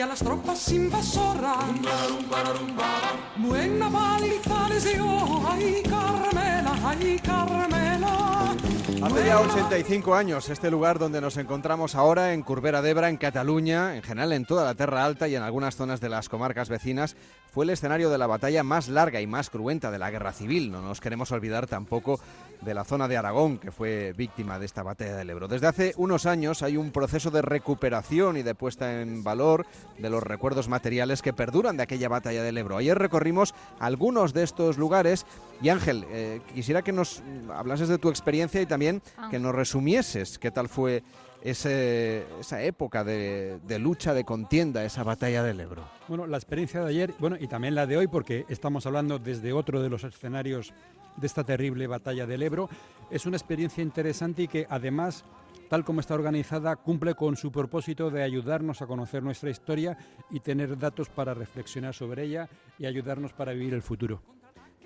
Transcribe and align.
y 0.00 0.02
a 0.02 0.06
las 0.06 0.20
tropas 0.20 0.72
invasoras. 0.72 1.58
Buena 3.36 3.90
paliza 3.90 4.68
les 4.70 4.84
dio, 4.84 5.06
ay 5.46 5.82
Carmela, 5.82 6.72
ay 6.86 7.20
Carmela. 7.22 7.89
Hace 9.02 9.24
ya 9.24 9.40
85 9.40 10.14
años, 10.14 10.50
este 10.50 10.70
lugar 10.70 10.98
donde 10.98 11.22
nos 11.22 11.38
encontramos 11.38 11.94
ahora, 11.94 12.34
en 12.34 12.42
Curbera 12.42 12.82
d'Ebra, 12.82 13.08
en 13.08 13.16
Cataluña, 13.16 13.96
en 13.96 14.02
general 14.02 14.32
en 14.32 14.44
toda 14.44 14.62
la 14.62 14.74
Tierra 14.74 15.06
Alta 15.06 15.26
y 15.26 15.34
en 15.36 15.42
algunas 15.42 15.74
zonas 15.74 16.02
de 16.02 16.10
las 16.10 16.28
comarcas 16.28 16.68
vecinas, 16.68 17.16
fue 17.50 17.64
el 17.64 17.70
escenario 17.70 18.10
de 18.10 18.18
la 18.18 18.26
batalla 18.26 18.62
más 18.62 18.88
larga 18.88 19.20
y 19.20 19.26
más 19.26 19.50
cruenta 19.50 19.90
de 19.90 19.98
la 19.98 20.10
Guerra 20.10 20.32
Civil. 20.32 20.70
No 20.70 20.82
nos 20.82 21.00
queremos 21.00 21.32
olvidar 21.32 21.66
tampoco 21.66 22.20
de 22.60 22.74
la 22.74 22.84
zona 22.84 23.08
de 23.08 23.16
Aragón, 23.16 23.58
que 23.58 23.72
fue 23.72 24.12
víctima 24.16 24.58
de 24.58 24.66
esta 24.66 24.82
batalla 24.82 25.16
del 25.16 25.30
Ebro. 25.30 25.48
Desde 25.48 25.66
hace 25.66 25.94
unos 25.96 26.26
años 26.26 26.62
hay 26.62 26.76
un 26.76 26.92
proceso 26.92 27.30
de 27.30 27.42
recuperación 27.42 28.36
y 28.36 28.42
de 28.42 28.54
puesta 28.54 29.00
en 29.00 29.24
valor 29.24 29.66
de 29.98 30.10
los 30.10 30.22
recuerdos 30.22 30.68
materiales 30.68 31.22
que 31.22 31.32
perduran 31.32 31.76
de 31.76 31.84
aquella 31.84 32.08
batalla 32.08 32.42
del 32.42 32.58
Ebro. 32.58 32.76
Ayer 32.76 32.98
recorrimos 32.98 33.54
algunos 33.78 34.34
de 34.34 34.42
estos 34.42 34.78
lugares 34.78 35.26
y 35.62 35.70
Ángel, 35.70 36.04
eh, 36.10 36.40
quisiera 36.54 36.82
que 36.82 36.92
nos 36.92 37.22
hablases 37.52 37.88
de 37.88 37.98
tu 37.98 38.10
experiencia 38.10 38.60
y 38.60 38.66
también 38.66 38.89
que 39.30 39.38
nos 39.38 39.54
resumieses 39.54 40.38
qué 40.38 40.50
tal 40.50 40.68
fue 40.68 41.02
esa 41.42 42.62
época 42.62 43.04
de, 43.04 43.58
de, 43.66 43.78
lucha, 43.78 44.12
de 44.12 44.24
contienda, 44.24 44.84
esa 44.84 45.04
batalla 45.04 45.42
del 45.42 45.60
Ebro? 45.60 45.84
Bueno, 46.08 46.26
la 46.26 46.36
experiencia 46.36 46.80
de 46.82 46.90
ayer, 46.90 47.14
bueno, 47.18 47.36
y 47.38 47.46
también 47.46 47.74
la 47.74 47.86
de 47.86 47.96
hoy, 47.96 48.08
porque 48.08 48.44
estamos 48.48 48.86
hablando 48.86 49.18
desde 49.18 49.52
otro 49.52 49.80
de 49.80 49.88
los 49.88 50.04
escenarios 50.04 50.72
de 51.16 51.26
esta 51.26 51.44
terrible 51.44 51.86
batalla 51.86 52.26
del 52.26 52.42
Ebro. 52.42 52.68
Es 53.10 53.26
una 53.26 53.36
experiencia 53.36 53.82
interesante 53.82 54.42
y 54.42 54.48
que 54.48 54.66
además, 54.68 55.24
tal 55.68 55.84
como 55.84 56.00
está 56.00 56.14
organizada, 56.14 56.76
cumple 56.76 57.14
con 57.14 57.36
su 57.36 57.50
propósito 57.52 58.10
de 58.10 58.22
ayudarnos 58.22 58.82
a 58.82 58.86
conocer 58.86 59.22
nuestra 59.22 59.50
historia 59.50 59.96
y 60.30 60.40
tener 60.40 60.78
datos 60.78 61.08
para 61.08 61.34
reflexionar 61.34 61.94
sobre 61.94 62.24
ella 62.24 62.48
y 62.78 62.86
ayudarnos 62.86 63.32
para 63.32 63.52
vivir 63.52 63.74
el 63.74 63.82
futuro. 63.82 64.22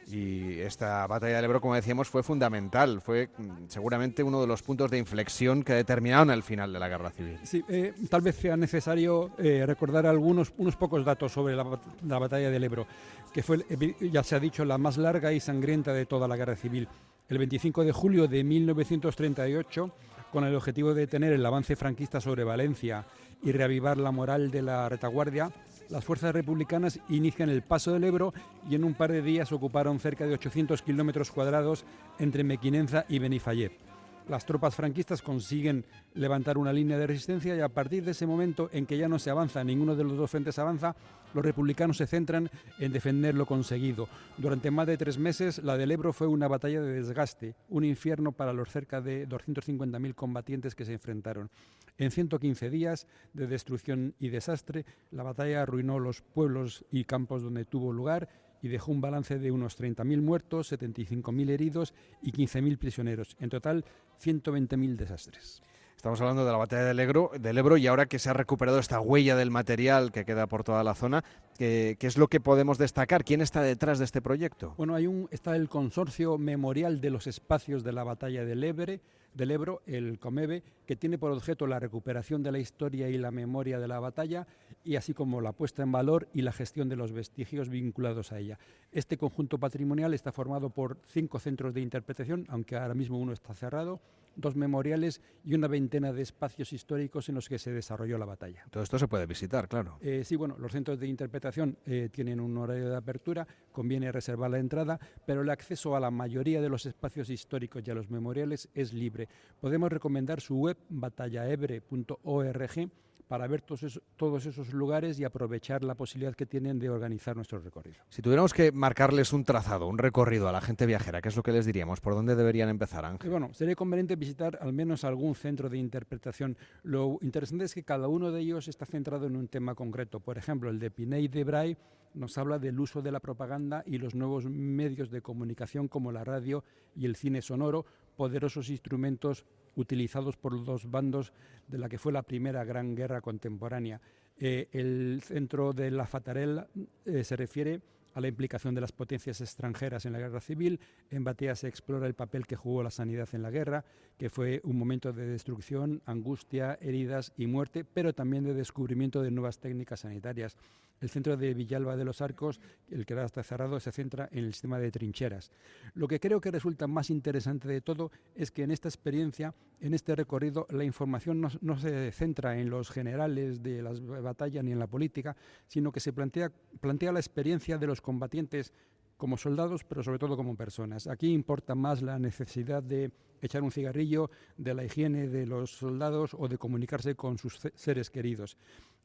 Y 0.06 0.60
esta 0.60 1.06
batalla 1.06 1.36
del 1.36 1.44
Ebro, 1.46 1.60
como 1.60 1.74
decíamos, 1.74 2.08
fue 2.08 2.22
fundamental, 2.22 3.00
fue 3.00 3.30
mm, 3.36 3.68
seguramente 3.68 4.22
uno 4.22 4.40
de 4.40 4.46
los 4.46 4.62
puntos 4.62 4.90
de 4.90 4.98
inflexión 4.98 5.62
que 5.62 5.72
determinaron 5.72 6.30
el 6.30 6.42
final 6.42 6.72
de 6.72 6.78
la 6.78 6.88
guerra 6.88 7.10
civil. 7.10 7.38
Sí, 7.42 7.64
eh, 7.68 7.94
tal 8.10 8.20
vez 8.20 8.36
sea 8.36 8.56
necesario 8.56 9.30
eh, 9.38 9.64
recordar 9.66 10.06
algunos 10.06 10.52
unos 10.58 10.76
pocos 10.76 11.04
datos 11.04 11.32
sobre 11.32 11.56
la, 11.56 11.80
la, 12.06 12.18
batalla 12.18 12.50
del 12.50 12.64
Ebro, 12.64 12.86
que 13.32 13.42
fue, 13.42 13.64
eh, 13.68 13.94
ya 14.12 14.22
se 14.22 14.36
ha 14.36 14.40
dicho, 14.40 14.64
la 14.64 14.78
más 14.78 14.98
larga 14.98 15.32
y 15.32 15.40
sangrienta 15.40 15.92
de 15.92 16.06
toda 16.06 16.28
la 16.28 16.36
guerra 16.36 16.56
civil. 16.56 16.88
El 17.28 17.38
25 17.38 17.84
de 17.84 17.92
julio 17.92 18.28
de 18.28 18.44
1938, 18.44 19.90
con 20.30 20.44
el 20.44 20.54
objetivo 20.54 20.92
de 20.92 21.02
detener 21.02 21.32
el 21.32 21.46
avance 21.46 21.76
franquista 21.76 22.20
sobre 22.20 22.44
Valencia 22.44 23.06
y 23.42 23.52
reavivar 23.52 23.96
la 23.98 24.10
moral 24.10 24.50
de 24.50 24.62
la 24.62 24.88
retaguardia, 24.88 25.50
las 25.88 26.04
fuerzas 26.04 26.34
republicanas 26.34 27.00
inician 27.08 27.48
el 27.48 27.62
paso 27.62 27.92
del 27.92 28.04
Ebro 28.04 28.32
y 28.68 28.74
en 28.74 28.84
un 28.84 28.94
par 28.94 29.12
de 29.12 29.22
días 29.22 29.52
ocuparon 29.52 30.00
cerca 30.00 30.26
de 30.26 30.34
800 30.34 30.82
kilómetros 30.82 31.30
cuadrados 31.30 31.84
entre 32.18 32.44
Mequinenza 32.44 33.04
y 33.08 33.18
Benifayet. 33.18 33.93
Las 34.28 34.46
tropas 34.46 34.74
franquistas 34.74 35.20
consiguen 35.20 35.84
levantar 36.14 36.56
una 36.56 36.72
línea 36.72 36.96
de 36.96 37.06
resistencia 37.06 37.54
y 37.54 37.60
a 37.60 37.68
partir 37.68 38.04
de 38.04 38.12
ese 38.12 38.26
momento 38.26 38.70
en 38.72 38.86
que 38.86 38.96
ya 38.96 39.06
no 39.06 39.18
se 39.18 39.28
avanza, 39.28 39.62
ninguno 39.62 39.94
de 39.94 40.04
los 40.04 40.16
dos 40.16 40.30
frentes 40.30 40.58
avanza, 40.58 40.96
los 41.34 41.44
republicanos 41.44 41.98
se 41.98 42.06
centran 42.06 42.50
en 42.78 42.92
defender 42.92 43.34
lo 43.34 43.44
conseguido. 43.44 44.08
Durante 44.38 44.70
más 44.70 44.86
de 44.86 44.96
tres 44.96 45.18
meses, 45.18 45.62
la 45.62 45.76
del 45.76 45.90
Ebro 45.90 46.14
fue 46.14 46.26
una 46.26 46.48
batalla 46.48 46.80
de 46.80 46.94
desgaste, 46.94 47.54
un 47.68 47.84
infierno 47.84 48.32
para 48.32 48.54
los 48.54 48.70
cerca 48.70 49.02
de 49.02 49.28
250.000 49.28 50.14
combatientes 50.14 50.74
que 50.74 50.86
se 50.86 50.94
enfrentaron. 50.94 51.50
En 51.98 52.10
115 52.10 52.70
días 52.70 53.06
de 53.34 53.46
destrucción 53.46 54.14
y 54.18 54.30
desastre, 54.30 54.86
la 55.10 55.22
batalla 55.22 55.62
arruinó 55.62 55.98
los 55.98 56.22
pueblos 56.22 56.84
y 56.90 57.04
campos 57.04 57.42
donde 57.42 57.66
tuvo 57.66 57.92
lugar 57.92 58.28
y 58.64 58.68
dejó 58.68 58.92
un 58.92 59.02
balance 59.02 59.38
de 59.38 59.52
unos 59.52 59.78
30.000 59.78 60.22
muertos, 60.22 60.72
75.000 60.72 61.50
heridos 61.50 61.92
y 62.22 62.32
15.000 62.32 62.78
prisioneros. 62.78 63.36
En 63.38 63.50
total, 63.50 63.84
120.000 64.24 64.96
desastres. 64.96 65.62
Estamos 65.94 66.18
hablando 66.22 66.46
de 66.46 66.52
la 66.52 66.56
batalla 66.56 66.84
del 66.84 66.98
Ebro, 66.98 67.30
del 67.38 67.58
Ebro 67.58 67.76
y 67.76 67.86
ahora 67.86 68.06
que 68.06 68.18
se 68.18 68.30
ha 68.30 68.32
recuperado 68.32 68.78
esta 68.78 69.00
huella 69.00 69.36
del 69.36 69.50
material 69.50 70.12
que 70.12 70.24
queda 70.24 70.46
por 70.46 70.64
toda 70.64 70.82
la 70.82 70.94
zona, 70.94 71.22
¿qué, 71.58 71.98
es 72.00 72.16
lo 72.16 72.28
que 72.28 72.40
podemos 72.40 72.78
destacar? 72.78 73.22
¿Quién 73.22 73.42
está 73.42 73.60
detrás 73.60 73.98
de 73.98 74.06
este 74.06 74.22
proyecto? 74.22 74.72
Bueno, 74.78 74.94
hay 74.94 75.06
un, 75.06 75.28
está 75.30 75.56
el 75.56 75.68
Consorcio 75.68 76.38
Memorial 76.38 77.02
de 77.02 77.10
los 77.10 77.26
Espacios 77.26 77.84
de 77.84 77.92
la 77.92 78.02
Batalla 78.02 78.46
del 78.46 78.64
Ebro, 78.64 78.94
del 79.34 79.50
Ebro, 79.50 79.82
el 79.86 80.18
COMEBE, 80.18 80.62
que 80.86 80.96
tiene 80.96 81.18
por 81.18 81.32
objeto 81.32 81.66
la 81.66 81.80
recuperación 81.80 82.42
de 82.42 82.52
la 82.52 82.58
historia 82.58 83.08
y 83.08 83.18
la 83.18 83.30
memoria 83.30 83.78
de 83.78 83.88
la 83.88 84.00
batalla, 84.00 84.46
y 84.84 84.96
así 84.96 85.14
como 85.14 85.40
la 85.40 85.52
puesta 85.52 85.82
en 85.82 85.92
valor 85.92 86.28
y 86.32 86.42
la 86.42 86.52
gestión 86.52 86.88
de 86.88 86.96
los 86.96 87.12
vestigios 87.12 87.68
vinculados 87.68 88.32
a 88.32 88.38
ella. 88.38 88.58
Este 88.92 89.18
conjunto 89.18 89.58
patrimonial 89.58 90.14
está 90.14 90.32
formado 90.32 90.70
por 90.70 90.98
cinco 91.08 91.38
centros 91.38 91.74
de 91.74 91.80
interpretación, 91.80 92.46
aunque 92.48 92.76
ahora 92.76 92.94
mismo 92.94 93.18
uno 93.18 93.32
está 93.32 93.54
cerrado, 93.54 94.00
dos 94.36 94.56
memoriales 94.56 95.20
y 95.44 95.54
una 95.54 95.68
veintena 95.68 96.12
de 96.12 96.22
espacios 96.22 96.72
históricos 96.72 97.28
en 97.28 97.34
los 97.34 97.48
que 97.48 97.58
se 97.58 97.72
desarrolló 97.72 98.18
la 98.18 98.24
batalla. 98.24 98.64
Todo 98.70 98.82
esto 98.82 98.98
se 98.98 99.08
puede 99.08 99.26
visitar, 99.26 99.68
claro. 99.68 99.98
Eh, 100.00 100.22
sí, 100.24 100.36
bueno, 100.36 100.56
los 100.58 100.72
centros 100.72 100.98
de 100.98 101.06
interpretación 101.06 101.76
eh, 101.86 102.08
tienen 102.10 102.40
un 102.40 102.56
horario 102.56 102.88
de 102.88 102.96
apertura, 102.96 103.46
conviene 103.72 104.12
reservar 104.12 104.50
la 104.50 104.58
entrada, 104.58 104.98
pero 105.26 105.42
el 105.42 105.50
acceso 105.50 105.96
a 105.96 106.00
la 106.00 106.10
mayoría 106.10 106.60
de 106.60 106.68
los 106.68 106.86
espacios 106.86 107.30
históricos 107.30 107.82
y 107.86 107.90
a 107.90 107.94
los 107.94 108.10
memoriales 108.10 108.68
es 108.74 108.92
libre. 108.92 109.28
Podemos 109.60 109.90
recomendar 109.90 110.40
su 110.40 110.56
web 110.56 110.76
batallaebre.org 110.88 112.90
para 113.28 113.46
ver 113.46 113.62
todos 113.62 113.82
esos, 113.82 114.02
todos 114.16 114.46
esos, 114.46 114.72
lugares 114.72 115.18
y 115.18 115.24
aprovechar 115.24 115.82
la 115.82 115.94
posibilidad 115.94 116.34
que 116.34 116.46
tienen 116.46 116.78
de 116.78 116.90
organizar 116.90 117.36
nuestro 117.36 117.58
recorrido. 117.58 117.96
Si 118.08 118.22
tuviéramos 118.22 118.52
que 118.52 118.72
marcarles 118.72 119.32
un 119.32 119.44
trazado, 119.44 119.86
un 119.86 119.98
recorrido 119.98 120.48
a 120.48 120.52
la 120.52 120.60
gente 120.60 120.86
viajera, 120.86 121.22
¿qué 121.22 121.28
es 121.28 121.36
lo 121.36 121.42
que 121.42 121.52
les 121.52 121.66
diríamos? 121.66 122.00
¿Por 122.00 122.14
dónde 122.14 122.34
deberían 122.34 122.68
empezar, 122.68 123.04
Ángel? 123.04 123.30
Bueno, 123.30 123.52
sería 123.52 123.74
conveniente 123.74 124.16
visitar 124.16 124.58
al 124.60 124.72
menos 124.72 125.04
algún 125.04 125.34
centro 125.34 125.68
de 125.68 125.78
interpretación. 125.78 126.56
Lo 126.82 127.18
interesante 127.22 127.64
es 127.64 127.74
que 127.74 127.82
cada 127.82 128.08
uno 128.08 128.30
de 128.30 128.40
ellos 128.40 128.68
está 128.68 128.86
centrado 128.86 129.26
en 129.26 129.36
un 129.36 129.48
tema 129.48 129.74
concreto. 129.74 130.20
Por 130.20 130.38
ejemplo, 130.38 130.70
el 130.70 130.78
de 130.78 130.90
Piney 130.90 131.28
de 131.28 131.44
Bray 131.44 131.76
nos 132.14 132.38
habla 132.38 132.58
del 132.58 132.78
uso 132.78 133.02
de 133.02 133.12
la 133.12 133.20
propaganda 133.20 133.82
y 133.86 133.98
los 133.98 134.14
nuevos 134.14 134.44
medios 134.46 135.10
de 135.10 135.20
comunicación 135.20 135.88
como 135.88 136.12
la 136.12 136.24
radio 136.24 136.64
y 136.96 137.06
el 137.06 137.16
cine 137.16 137.42
sonoro, 137.42 137.84
poderosos 138.16 138.70
instrumentos 138.70 139.44
utilizados 139.76 140.36
por 140.36 140.52
los 140.52 140.64
dos 140.64 140.90
bandos 140.90 141.32
de 141.68 141.78
la 141.78 141.88
que 141.88 141.98
fue 141.98 142.12
la 142.12 142.22
primera 142.22 142.64
gran 142.64 142.94
guerra 142.94 143.20
contemporánea. 143.20 144.00
Eh, 144.38 144.68
el 144.72 145.20
centro 145.22 145.72
de 145.72 145.90
la 145.90 146.06
Fatarella 146.06 146.66
eh, 147.04 147.24
se 147.24 147.36
refiere 147.36 147.80
a 148.14 148.20
la 148.20 148.28
implicación 148.28 148.74
de 148.74 148.80
las 148.80 148.92
potencias 148.92 149.40
extranjeras 149.40 150.06
en 150.06 150.12
la 150.12 150.20
guerra 150.20 150.40
civil. 150.40 150.80
En 151.10 151.24
Batea 151.24 151.54
se 151.56 151.68
explora 151.68 152.06
el 152.06 152.14
papel 152.14 152.46
que 152.46 152.56
jugó 152.56 152.82
la 152.82 152.90
sanidad 152.90 153.28
en 153.32 153.42
la 153.42 153.50
guerra, 153.50 153.84
que 154.16 154.30
fue 154.30 154.60
un 154.64 154.78
momento 154.78 155.12
de 155.12 155.26
destrucción, 155.26 156.00
angustia, 156.06 156.78
heridas 156.80 157.32
y 157.36 157.46
muerte, 157.46 157.84
pero 157.84 158.12
también 158.12 158.44
de 158.44 158.54
descubrimiento 158.54 159.20
de 159.22 159.32
nuevas 159.32 159.58
técnicas 159.58 160.00
sanitarias. 160.00 160.56
El 161.04 161.10
centro 161.10 161.36
de 161.36 161.52
Villalba 161.52 161.96
de 161.96 162.04
los 162.06 162.22
Arcos, 162.22 162.58
el 162.90 163.04
que 163.04 163.12
ahora 163.12 163.26
está 163.26 163.42
cerrado, 163.42 163.78
se 163.78 163.92
centra 163.92 164.26
en 164.32 164.38
el 164.38 164.54
sistema 164.54 164.78
de 164.78 164.90
trincheras. 164.90 165.50
Lo 165.92 166.08
que 166.08 166.18
creo 166.18 166.40
que 166.40 166.50
resulta 166.50 166.86
más 166.86 167.10
interesante 167.10 167.68
de 167.68 167.82
todo 167.82 168.10
es 168.34 168.50
que 168.50 168.62
en 168.62 168.70
esta 168.70 168.88
experiencia, 168.88 169.52
en 169.82 169.92
este 169.92 170.16
recorrido, 170.16 170.66
la 170.70 170.82
información 170.82 171.42
no, 171.60 171.78
se 171.78 172.10
centra 172.10 172.58
en 172.58 172.70
los 172.70 172.88
generales 172.88 173.62
de 173.62 173.82
las 173.82 174.00
batallas 174.00 174.64
ni 174.64 174.72
en 174.72 174.78
la 174.78 174.86
política, 174.86 175.36
sino 175.68 175.92
que 175.92 176.00
se 176.00 176.14
plantea, 176.14 176.50
plantea 176.80 177.12
la 177.12 177.20
experiencia 177.20 177.76
de 177.76 177.86
los 177.86 178.00
combatientes 178.00 178.72
como 179.18 179.36
soldados, 179.36 179.84
pero 179.84 180.02
sobre 180.02 180.18
todo 180.18 180.38
como 180.38 180.56
personas. 180.56 181.06
Aquí 181.06 181.34
importa 181.34 181.74
más 181.74 182.00
la 182.00 182.18
necesidad 182.18 182.82
de 182.82 183.12
echar 183.42 183.62
un 183.62 183.70
cigarrillo, 183.70 184.30
de 184.56 184.72
la 184.72 184.84
higiene 184.84 185.28
de 185.28 185.44
los 185.44 185.70
soldados 185.70 186.32
o 186.32 186.48
de 186.48 186.56
comunicarse 186.56 187.14
con 187.14 187.36
sus 187.36 187.60
seres 187.74 188.08
queridos 188.08 188.56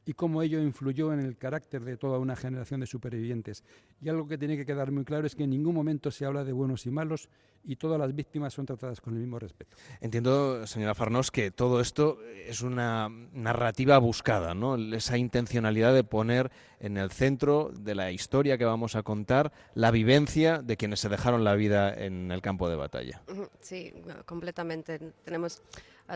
y 0.09 0.16
cómo 0.16 0.42
ello 0.42 0.59
influyó 0.59 1.14
en 1.14 1.20
el 1.20 1.38
carácter 1.38 1.84
de 1.84 1.96
toda 1.96 2.18
una 2.18 2.36
generación 2.36 2.80
de 2.80 2.88
supervivientes. 2.88 3.63
Y 4.01 4.10
algo 4.10 4.28
que 4.28 4.39
tiene 4.39 4.57
que 4.57 4.66
quedar 4.66 4.92
muy 4.92 5.06
claro 5.06 5.28
es 5.28 5.36
que 5.36 5.44
en 5.44 5.51
ningún 5.51 5.75
momento 5.75 6.10
se 6.10 6.25
habla 6.25 6.44
de 6.44 6.51
buenos 6.51 6.88
y 6.88 6.89
malos 6.89 7.30
y 7.63 7.75
todas 7.75 8.00
las 8.00 8.16
víctimas 8.16 8.56
son 8.56 8.66
tratadas 8.66 9.01
con 9.01 9.13
el 9.13 9.19
mismo 9.19 9.38
respeto. 9.38 9.78
Entiendo, 10.01 10.66
señora 10.66 10.95
Farnós, 10.95 11.30
que 11.30 11.51
todo 11.51 11.80
esto 11.80 12.18
es 12.24 12.63
una 12.63 13.07
narrativa 13.34 14.00
buscada, 14.00 14.56
¿no? 14.56 14.78
Esa 14.95 15.19
intencionalidad 15.19 15.94
de 15.94 16.04
poner 16.04 16.50
en 16.80 16.98
el 16.98 17.12
centro 17.12 17.72
de 17.80 17.94
la 17.94 18.12
historia 18.12 18.57
que 18.57 18.66
vamos 18.66 18.95
a 18.95 19.04
contar 19.04 19.51
la 19.75 19.92
vivencia 19.92 20.63
de 20.63 20.75
quienes 20.75 21.01
se 21.01 21.10
dejaron 21.10 21.44
la 21.44 21.54
vida 21.54 21.94
en 21.94 22.31
el 22.31 22.42
campo 22.42 22.68
de 22.68 22.78
batalla. 22.78 23.22
Sí, 23.60 23.94
completamente. 24.25 24.98
Tenemos 25.24 25.62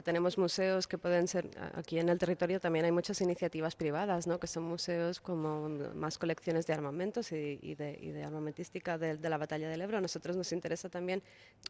tenemos 0.02 0.38
museos 0.40 0.88
que 0.88 0.98
pueden 0.98 1.28
ser, 1.28 1.52
aquí 1.76 2.00
en 2.00 2.10
el 2.10 2.18
territorio 2.18 2.60
también 2.60 2.86
hay 2.86 2.92
muchas 2.92 3.22
iniciativas 3.22 3.76
privadas, 3.76 4.26
¿no? 4.26 4.40
que 4.40 4.48
son 4.48 4.64
museos 4.64 5.20
como 5.20 5.70
más 5.94 6.18
colecciones 6.18 6.66
de 6.66 6.74
armamentos 6.74 7.32
y, 7.32 7.76
de, 7.76 8.24
armamentística 8.26 8.98
de, 8.98 9.18
la 9.30 9.38
batalla 9.38 9.70
del 9.70 9.82
Ebro. 9.82 10.00
A 10.00 10.02
nosotros 10.02 10.36
nos 10.36 10.52
interesa 10.52 10.90
también 10.90 11.22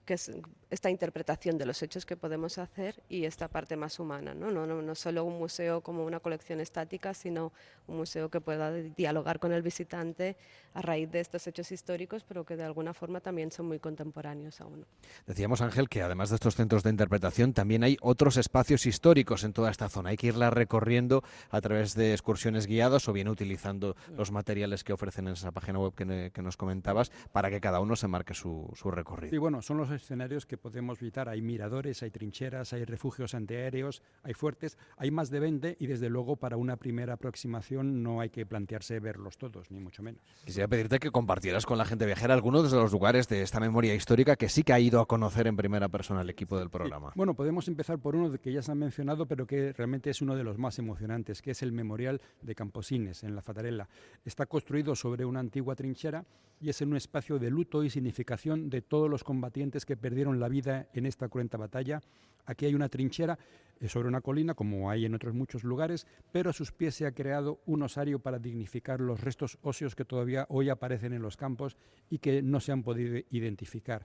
que 0.06 0.14
es 0.14 0.32
esta 0.70 0.90
interpretación 0.90 1.58
de 1.58 1.66
los 1.66 1.84
hechos 1.84 2.06
que 2.06 2.16
podemos 2.16 2.58
hacer 2.58 3.04
y 3.10 3.26
esta 3.26 3.50
parte 3.50 3.76
más 3.76 4.00
humana, 4.00 4.34
¿no? 4.34 4.52
No, 4.52 4.66
no, 4.66 4.82
no 4.82 4.96
solo 4.96 5.26
un 5.26 5.38
museo 5.38 5.82
como 5.82 6.06
una 6.06 6.22
colección 6.22 6.62
estática, 6.62 7.14
sino 7.14 7.52
un 7.88 7.98
museo 7.98 8.30
que 8.30 8.40
pueda 8.40 8.72
dialogar 8.72 9.40
con 9.40 9.52
el 9.52 9.62
visitante 9.62 10.38
a 10.74 10.82
raíz 10.82 11.12
de 11.12 11.20
estos 11.20 11.46
hechos 11.46 11.72
históricos, 11.74 12.24
pero 12.24 12.46
que 12.46 12.56
de 12.56 12.64
alguna 12.64 12.94
forma 12.94 13.20
también 13.20 13.52
son 13.52 13.68
muy 13.68 13.80
contemporáneos 13.80 14.62
aún. 14.62 14.86
Decíamos, 15.28 15.62
Ángel, 15.62 15.90
que 15.90 16.02
además 16.02 16.30
de 16.30 16.36
estos 16.36 16.56
centros 16.56 16.84
de 16.84 16.90
interpretación, 16.90 17.54
también 17.54 17.84
hay 17.84 17.98
otros 18.02 18.13
espacios 18.38 18.86
históricos 18.86 19.44
en 19.44 19.54
toda 19.54 19.70
esta 19.70 19.90
zona. 19.90 20.10
Hay 20.10 20.18
que 20.18 20.28
irla 20.28 20.50
recorriendo 20.50 21.24
a 21.50 21.62
través 21.62 21.94
de 21.96 22.14
excursiones 22.14 22.68
guiadas 22.68 23.08
o 23.08 23.14
bien 23.14 23.28
utilizando 23.28 23.96
los 24.16 24.32
materiales 24.32 24.84
que 24.84 24.94
ofrecen 24.94 25.28
en 25.28 25.34
esa 25.34 25.52
página 25.52 25.80
web 25.80 25.94
que, 25.94 26.42
nos 26.42 26.58
comentabas 26.58 27.12
para 27.32 27.50
que 27.50 27.62
cada 27.62 27.80
uno 27.80 27.96
se 27.96 28.08
marque 28.08 28.34
su, 28.34 28.70
recorrido. 28.86 29.36
Y 29.36 29.38
bueno, 29.38 29.62
son 29.62 29.78
los 29.78 29.92
escenarios 29.92 30.46
que 30.46 30.58
podemos 30.58 31.00
visitar. 31.00 31.30
Hay 31.30 31.42
miradores, 31.42 32.04
hay 32.04 32.12
trincheras, 32.12 32.74
hay 32.74 32.86
refugios 32.86 33.34
antiaéreos, 33.34 34.02
hay 34.24 34.34
fuertes, 34.34 34.78
hay 34.98 35.12
más 35.12 35.30
de 35.30 35.40
20 35.40 35.78
y 35.80 35.88
desde 35.88 36.10
luego 36.10 36.36
para 36.36 36.58
una 36.58 36.78
primera 36.78 37.14
aproximación 37.14 38.04
no 38.04 38.22
hay 38.22 38.30
que 38.30 38.46
plantearse 38.46 39.00
verlos 39.00 39.38
todos, 39.38 39.72
ni 39.72 39.80
mucho 39.80 40.04
menos 40.04 40.22
a 40.64 40.68
pedirte 40.68 41.00
que 41.00 41.12
compartieras 41.12 41.66
con 41.66 41.78
la 41.78 41.86
gente 41.86 42.06
viajera 42.06 42.34
algunos 42.34 42.72
de 42.72 42.78
los 42.78 42.92
lugares 42.92 43.28
de 43.28 43.42
esta 43.42 43.60
memoria 43.60 43.94
histórica 43.94 44.36
que 44.36 44.50
sí 44.50 44.64
que 44.64 44.74
ha 44.74 44.80
ido 44.80 45.02
a 45.02 45.06
conocer 45.06 45.48
en 45.48 45.58
primera 45.58 45.90
persona 45.90 46.22
el 46.22 46.30
equipo 46.30 46.58
del 46.58 46.70
programa. 46.70 47.12
Bueno, 47.16 47.34
podemos 47.34 47.68
empezar 47.68 48.00
por 48.04 48.18
uno 48.18 48.38
que 48.38 48.52
ya 48.52 48.62
se 48.62 48.72
ha 48.72 48.76
mencionado, 48.76 49.26
pero 49.26 49.48
que 49.48 49.72
realmente 49.72 50.10
es 50.10 50.22
uno 50.22 50.36
de 50.36 50.44
los 50.44 50.60
más 50.60 50.78
emocionantes, 50.78 51.42
que 51.42 51.52
es 51.52 51.64
el 51.64 51.72
Memorial 51.72 52.22
de 52.42 52.54
Camposines, 52.54 53.24
en 53.24 53.34
La 53.34 53.42
Fatarella. 53.42 53.88
Está 54.26 54.46
construido 54.46 54.94
sobre 54.94 55.24
una 55.24 55.40
antigua 55.40 55.74
trinchera 55.74 56.26
y 56.60 56.70
es 56.70 56.82
en 56.82 56.90
un 56.90 56.98
espacio 56.98 57.40
de 57.40 57.50
luto 57.50 57.84
y 57.84 57.90
significación 57.90 58.70
de 58.70 58.82
todos 58.82 59.10
los 59.10 59.24
combatientes 59.24 59.86
que 59.86 59.96
perdieron 59.96 60.40
la 60.40 60.50
vida 60.50 60.90
en 60.94 61.06
esta 61.06 61.30
cruenta 61.30 61.58
batalla. 61.58 62.02
Aquí 62.46 62.66
hay 62.66 62.76
una 62.76 62.90
trinchera 62.90 63.40
eh, 63.80 63.88
sobre 63.88 64.10
una 64.10 64.20
colina, 64.20 64.54
como 64.54 64.90
hay 64.90 65.06
en 65.06 65.16
otros 65.16 65.34
muchos 65.34 65.64
lugares, 65.64 66.06
pero 66.34 66.50
a 66.50 66.54
sus 66.54 66.74
pies 66.74 66.96
se 66.96 67.06
ha 67.06 67.14
creado 67.14 67.62
un 67.66 67.84
osario 67.84 68.20
para 68.20 68.38
dignificar 68.38 69.00
los 69.00 69.22
restos 69.22 69.58
óseos 69.62 69.96
que 69.96 70.04
todavía 70.04 70.46
hoy 70.50 70.70
aparecen 70.70 71.14
en 71.14 71.22
los 71.22 71.38
campos 71.38 71.78
y 72.10 72.20
que 72.20 72.42
no 72.42 72.60
se 72.60 72.74
han 72.74 72.84
podido 72.84 73.18
identificar. 73.32 74.04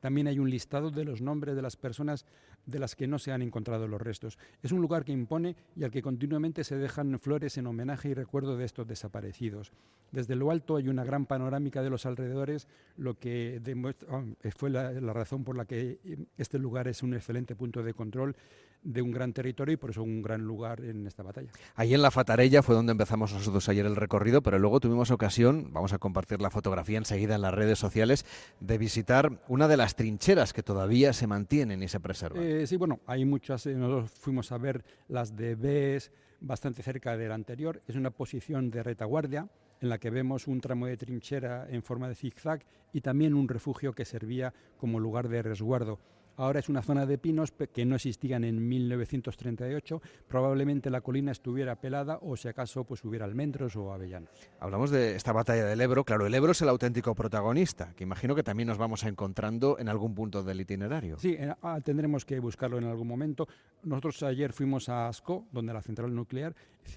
También 0.00 0.28
hay 0.28 0.38
un 0.38 0.50
listado 0.50 0.90
de 0.90 1.04
los 1.04 1.20
nombres 1.20 1.56
de 1.56 1.62
las 1.62 1.76
personas 1.76 2.24
de 2.66 2.78
las 2.78 2.94
que 2.94 3.06
no 3.06 3.18
se 3.18 3.32
han 3.32 3.42
encontrado 3.42 3.88
los 3.88 4.00
restos. 4.00 4.38
Es 4.62 4.72
un 4.72 4.80
lugar 4.80 5.04
que 5.04 5.12
impone 5.12 5.56
y 5.76 5.84
al 5.84 5.90
que 5.90 6.02
continuamente 6.02 6.64
se 6.64 6.76
dejan 6.76 7.18
flores 7.18 7.56
en 7.58 7.66
homenaje 7.66 8.10
y 8.10 8.14
recuerdo 8.14 8.56
de 8.56 8.64
estos 8.64 8.86
desaparecidos. 8.86 9.72
Desde 10.12 10.36
lo 10.36 10.50
alto 10.50 10.76
hay 10.76 10.88
una 10.88 11.04
gran 11.04 11.26
panorámica 11.26 11.82
de 11.82 11.90
los 11.90 12.06
alrededores, 12.06 12.66
lo 12.96 13.18
que 13.18 13.60
demuestra, 13.62 14.08
ah, 14.10 14.24
fue 14.56 14.70
la, 14.70 14.92
razón 15.12 15.44
por 15.44 15.56
la 15.56 15.66
que 15.66 16.00
eh, 16.04 16.26
este 16.38 16.58
lugar 16.58 16.88
es 16.88 17.02
un 17.02 17.14
excelente 17.14 17.54
punto 17.54 17.82
de 17.82 17.92
control 17.92 18.36
de 18.82 19.02
un 19.02 19.10
gran 19.10 19.32
territorio 19.32 19.74
y 19.74 19.76
por 19.76 19.90
eso 19.90 20.02
un 20.02 20.22
gran 20.22 20.42
lugar 20.42 20.80
en 20.84 21.06
esta 21.06 21.22
batalla. 21.22 21.50
Ahí 21.74 21.94
en 21.94 22.02
la 22.02 22.10
Fatarella 22.10 22.62
fue 22.62 22.74
donde 22.74 22.92
empezamos 22.92 23.32
nosotros 23.32 23.68
ayer 23.68 23.86
el 23.86 23.96
recorrido, 23.96 24.42
pero 24.42 24.58
luego 24.58 24.80
tuvimos 24.80 25.10
ocasión, 25.10 25.72
vamos 25.72 25.92
a 25.92 25.98
compartir 25.98 26.40
la 26.40 26.50
fotografía 26.50 26.98
enseguida 26.98 27.34
en 27.34 27.42
las 27.42 27.54
redes 27.54 27.78
sociales, 27.78 28.24
de 28.60 28.78
visitar 28.78 29.40
una 29.48 29.68
de 29.68 29.76
las 29.76 29.96
trincheras 29.96 30.52
que 30.52 30.62
todavía 30.62 31.12
se 31.12 31.26
mantienen 31.26 31.82
y 31.82 31.88
se 31.88 32.00
preservan. 32.00 32.42
Eh, 32.42 32.66
sí, 32.66 32.76
bueno, 32.76 33.00
hay 33.06 33.24
muchas, 33.24 33.66
eh, 33.66 33.74
nosotros 33.74 34.10
fuimos 34.12 34.52
a 34.52 34.58
ver 34.58 34.84
las 35.08 35.36
de 35.36 35.54
Bes, 35.54 36.12
bastante 36.40 36.82
cerca 36.82 37.16
de 37.16 37.28
la 37.28 37.34
anterior, 37.34 37.82
es 37.88 37.96
una 37.96 38.10
posición 38.10 38.70
de 38.70 38.82
retaguardia 38.82 39.48
en 39.80 39.88
la 39.88 39.98
que 39.98 40.10
vemos 40.10 40.46
un 40.46 40.60
tramo 40.60 40.86
de 40.86 40.96
trinchera 40.96 41.66
en 41.70 41.82
forma 41.82 42.08
de 42.08 42.14
zigzag 42.14 42.64
y 42.92 43.00
también 43.00 43.34
un 43.34 43.48
refugio 43.48 43.92
que 43.92 44.04
servía 44.04 44.52
como 44.76 44.98
lugar 44.98 45.28
de 45.28 45.42
resguardo. 45.42 45.98
Ahora 46.38 46.60
es 46.60 46.68
una 46.68 46.82
zona 46.82 47.04
de 47.04 47.18
pinos 47.18 47.50
que 47.50 47.84
no 47.84 47.96
existían 47.96 48.44
en 48.44 48.68
1938. 48.68 50.00
Probablemente 50.28 50.88
la 50.88 51.00
colina 51.00 51.32
estuviera 51.32 51.80
pelada 51.80 52.20
o 52.22 52.36
si 52.36 52.46
acaso 52.46 52.84
pues 52.84 53.04
hubiera 53.04 53.24
almendros 53.24 53.74
o 53.74 53.92
avellanos. 53.92 54.30
Hablamos 54.60 54.92
de 54.92 55.16
esta 55.16 55.32
batalla 55.32 55.64
del 55.64 55.80
Ebro. 55.80 56.04
Claro, 56.04 56.26
el 56.26 56.34
Ebro 56.34 56.52
es 56.52 56.62
el 56.62 56.68
auténtico 56.68 57.12
protagonista, 57.16 57.92
que 57.96 58.04
imagino 58.04 58.36
que 58.36 58.44
también 58.44 58.68
nos 58.68 58.78
vamos 58.78 59.02
encontrando 59.02 59.80
en 59.80 59.88
algún 59.88 60.14
punto 60.14 60.44
del 60.44 60.60
itinerario. 60.60 61.18
Sí, 61.18 61.36
ah, 61.60 61.80
tendremos 61.82 62.24
que 62.24 62.38
buscarlo 62.38 62.78
en 62.78 62.84
algún 62.84 63.08
momento. 63.08 63.48
Nosotros 63.82 64.22
ayer 64.22 64.52
fuimos 64.52 64.88
a 64.88 65.08
Asco, 65.08 65.48
donde 65.50 65.72
la 65.72 65.82
central 65.82 66.14
nuclear. 66.14 66.54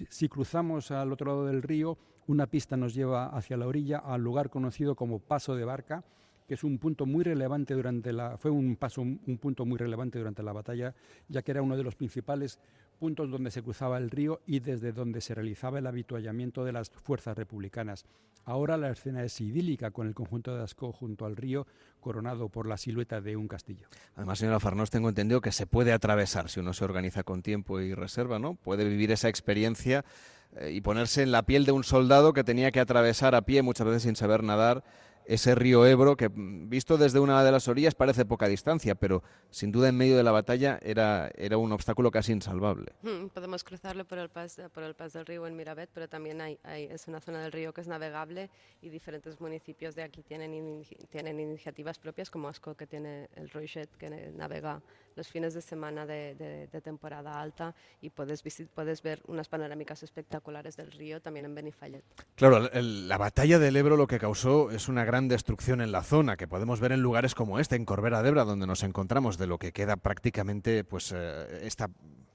Si 0.08 0.28
cruzamos 0.28 0.92
al 0.92 1.12
otro 1.12 1.26
lado 1.26 1.46
del 1.46 1.62
río, 1.62 1.98
una 2.28 2.46
pista 2.46 2.76
nos 2.76 2.94
lleva 2.94 3.26
hacia 3.26 3.56
la 3.56 3.66
orilla 3.66 3.98
al 3.98 4.22
lugar 4.22 4.50
conocido 4.50 4.94
como 4.94 5.18
Paso 5.18 5.56
de 5.56 5.64
Barca 5.64 6.04
que 6.46 6.54
es 6.54 6.64
un 6.64 6.78
punto 6.78 7.06
muy 7.06 7.24
relevante 7.24 7.74
durante 7.74 8.12
la 8.12 8.36
fue 8.36 8.50
un 8.50 8.76
paso 8.76 9.02
un 9.02 9.38
punto 9.40 9.64
muy 9.64 9.78
relevante 9.78 10.18
durante 10.18 10.42
la 10.42 10.52
batalla, 10.52 10.94
ya 11.28 11.42
que 11.42 11.50
era 11.50 11.62
uno 11.62 11.76
de 11.76 11.84
los 11.84 11.94
principales 11.94 12.58
puntos 12.98 13.30
donde 13.30 13.50
se 13.50 13.62
cruzaba 13.62 13.98
el 13.98 14.10
río 14.10 14.40
y 14.46 14.60
desde 14.60 14.92
donde 14.92 15.20
se 15.20 15.34
realizaba 15.34 15.80
el 15.80 15.86
habituallamiento 15.88 16.64
de 16.64 16.72
las 16.72 16.88
fuerzas 16.90 17.36
republicanas. 17.36 18.04
Ahora 18.44 18.76
la 18.76 18.90
escena 18.90 19.22
es 19.24 19.40
idílica 19.40 19.90
con 19.90 20.06
el 20.06 20.14
conjunto 20.14 20.54
de 20.54 20.62
Ascó 20.62 20.92
junto 20.92 21.26
al 21.26 21.36
río, 21.36 21.66
coronado 22.00 22.48
por 22.48 22.66
la 22.66 22.76
silueta 22.76 23.20
de 23.20 23.36
un 23.36 23.46
castillo. 23.46 23.86
Además, 24.16 24.38
señora 24.38 24.60
Farnós, 24.60 24.90
tengo 24.90 25.08
entendido 25.08 25.40
que 25.40 25.52
se 25.52 25.66
puede 25.66 25.92
atravesar 25.92 26.48
si 26.48 26.60
uno 26.60 26.72
se 26.72 26.84
organiza 26.84 27.22
con 27.22 27.42
tiempo 27.42 27.80
y 27.80 27.94
reserva, 27.94 28.38
¿no? 28.38 28.54
Puede 28.54 28.84
vivir 28.84 29.12
esa 29.12 29.28
experiencia 29.28 30.04
eh, 30.56 30.72
y 30.72 30.80
ponerse 30.80 31.22
en 31.22 31.30
la 31.30 31.44
piel 31.44 31.64
de 31.64 31.72
un 31.72 31.84
soldado 31.84 32.32
que 32.32 32.44
tenía 32.44 32.72
que 32.72 32.80
atravesar 32.80 33.34
a 33.34 33.42
pie 33.42 33.62
muchas 33.62 33.86
veces 33.86 34.02
sin 34.02 34.16
saber 34.16 34.42
nadar 34.42 34.82
ese 35.26 35.54
río 35.54 35.86
Ebro, 35.86 36.16
que 36.16 36.28
mm, 36.28 36.68
visto 36.68 36.98
desde 36.98 37.20
una 37.20 37.42
de 37.44 37.52
las 37.52 37.68
orillas 37.68 37.94
parece 37.94 38.24
poca 38.24 38.48
distancia, 38.48 38.94
pero 38.94 39.22
sin 39.50 39.72
duda 39.72 39.88
en 39.88 39.96
medio 39.96 40.16
de 40.16 40.22
la 40.22 40.32
batalla 40.32 40.78
era, 40.82 41.30
era 41.36 41.58
un 41.58 41.72
obstáculo 41.72 42.10
casi 42.10 42.32
insalvable. 42.32 42.92
Hmm, 43.02 43.28
podemos 43.28 43.64
cruzarlo 43.64 44.04
por 44.04 44.18
el, 44.18 44.28
pas, 44.28 44.60
por 44.72 44.82
el 44.82 44.94
pas 44.94 45.12
del 45.12 45.26
río 45.26 45.46
en 45.46 45.56
Mirabet, 45.56 45.90
pero 45.92 46.08
también 46.08 46.40
hay, 46.40 46.58
es 46.64 47.08
una 47.08 47.20
zona 47.20 47.42
del 47.42 47.52
río 47.52 47.72
que 47.72 47.80
es 47.80 47.88
navegable 47.88 48.50
y 48.80 48.88
diferentes 48.88 49.40
municipios 49.40 49.94
de 49.94 50.02
aquí 50.02 50.22
tienen, 50.22 50.84
tienen 51.10 51.40
iniciativas 51.40 51.98
propias, 51.98 52.30
como 52.30 52.48
Asco, 52.48 52.74
que 52.74 52.86
tiene 52.86 53.28
el 53.36 53.50
Roichet, 53.50 53.90
que 53.96 54.10
navega 54.36 54.82
los 55.16 55.28
fines 55.28 55.54
de 55.54 55.62
semana 55.62 56.06
de, 56.06 56.68
temporada 56.82 57.40
alta 57.40 57.74
y 58.00 58.10
puedes, 58.10 58.42
puedes 58.74 59.02
ver 59.02 59.22
unas 59.26 59.48
panorámicas 59.48 60.02
espectaculares 60.02 60.76
del 60.76 60.90
río 60.92 61.20
también 61.20 61.46
en 61.46 61.54
Benifallet. 61.54 62.04
Claro, 62.34 62.68
la 62.72 63.18
batalla 63.18 63.58
del 63.58 63.76
Ebro 63.76 63.96
lo 63.96 64.06
que 64.06 64.18
causó 64.18 64.70
es 64.70 64.88
una 64.88 65.04
gran 65.04 65.28
destrucción 65.28 65.80
en 65.80 65.92
la 65.92 66.02
zona, 66.02 66.36
que 66.36 66.48
podemos 66.48 66.80
ver 66.80 66.92
en 66.92 67.00
lugares 67.00 67.34
como 67.34 67.58
este, 67.58 67.76
en 67.76 67.84
Corbera 67.84 68.22
de 68.22 68.30
Ebra, 68.30 68.44
donde 68.44 68.66
nos 68.66 68.82
encontramos, 68.82 69.38
de 69.38 69.46
lo 69.46 69.58
que 69.58 69.72
queda 69.72 69.96
prácticamente 69.96 70.84
pues 70.84 71.12
eh, 71.14 71.66
esta 71.66 71.90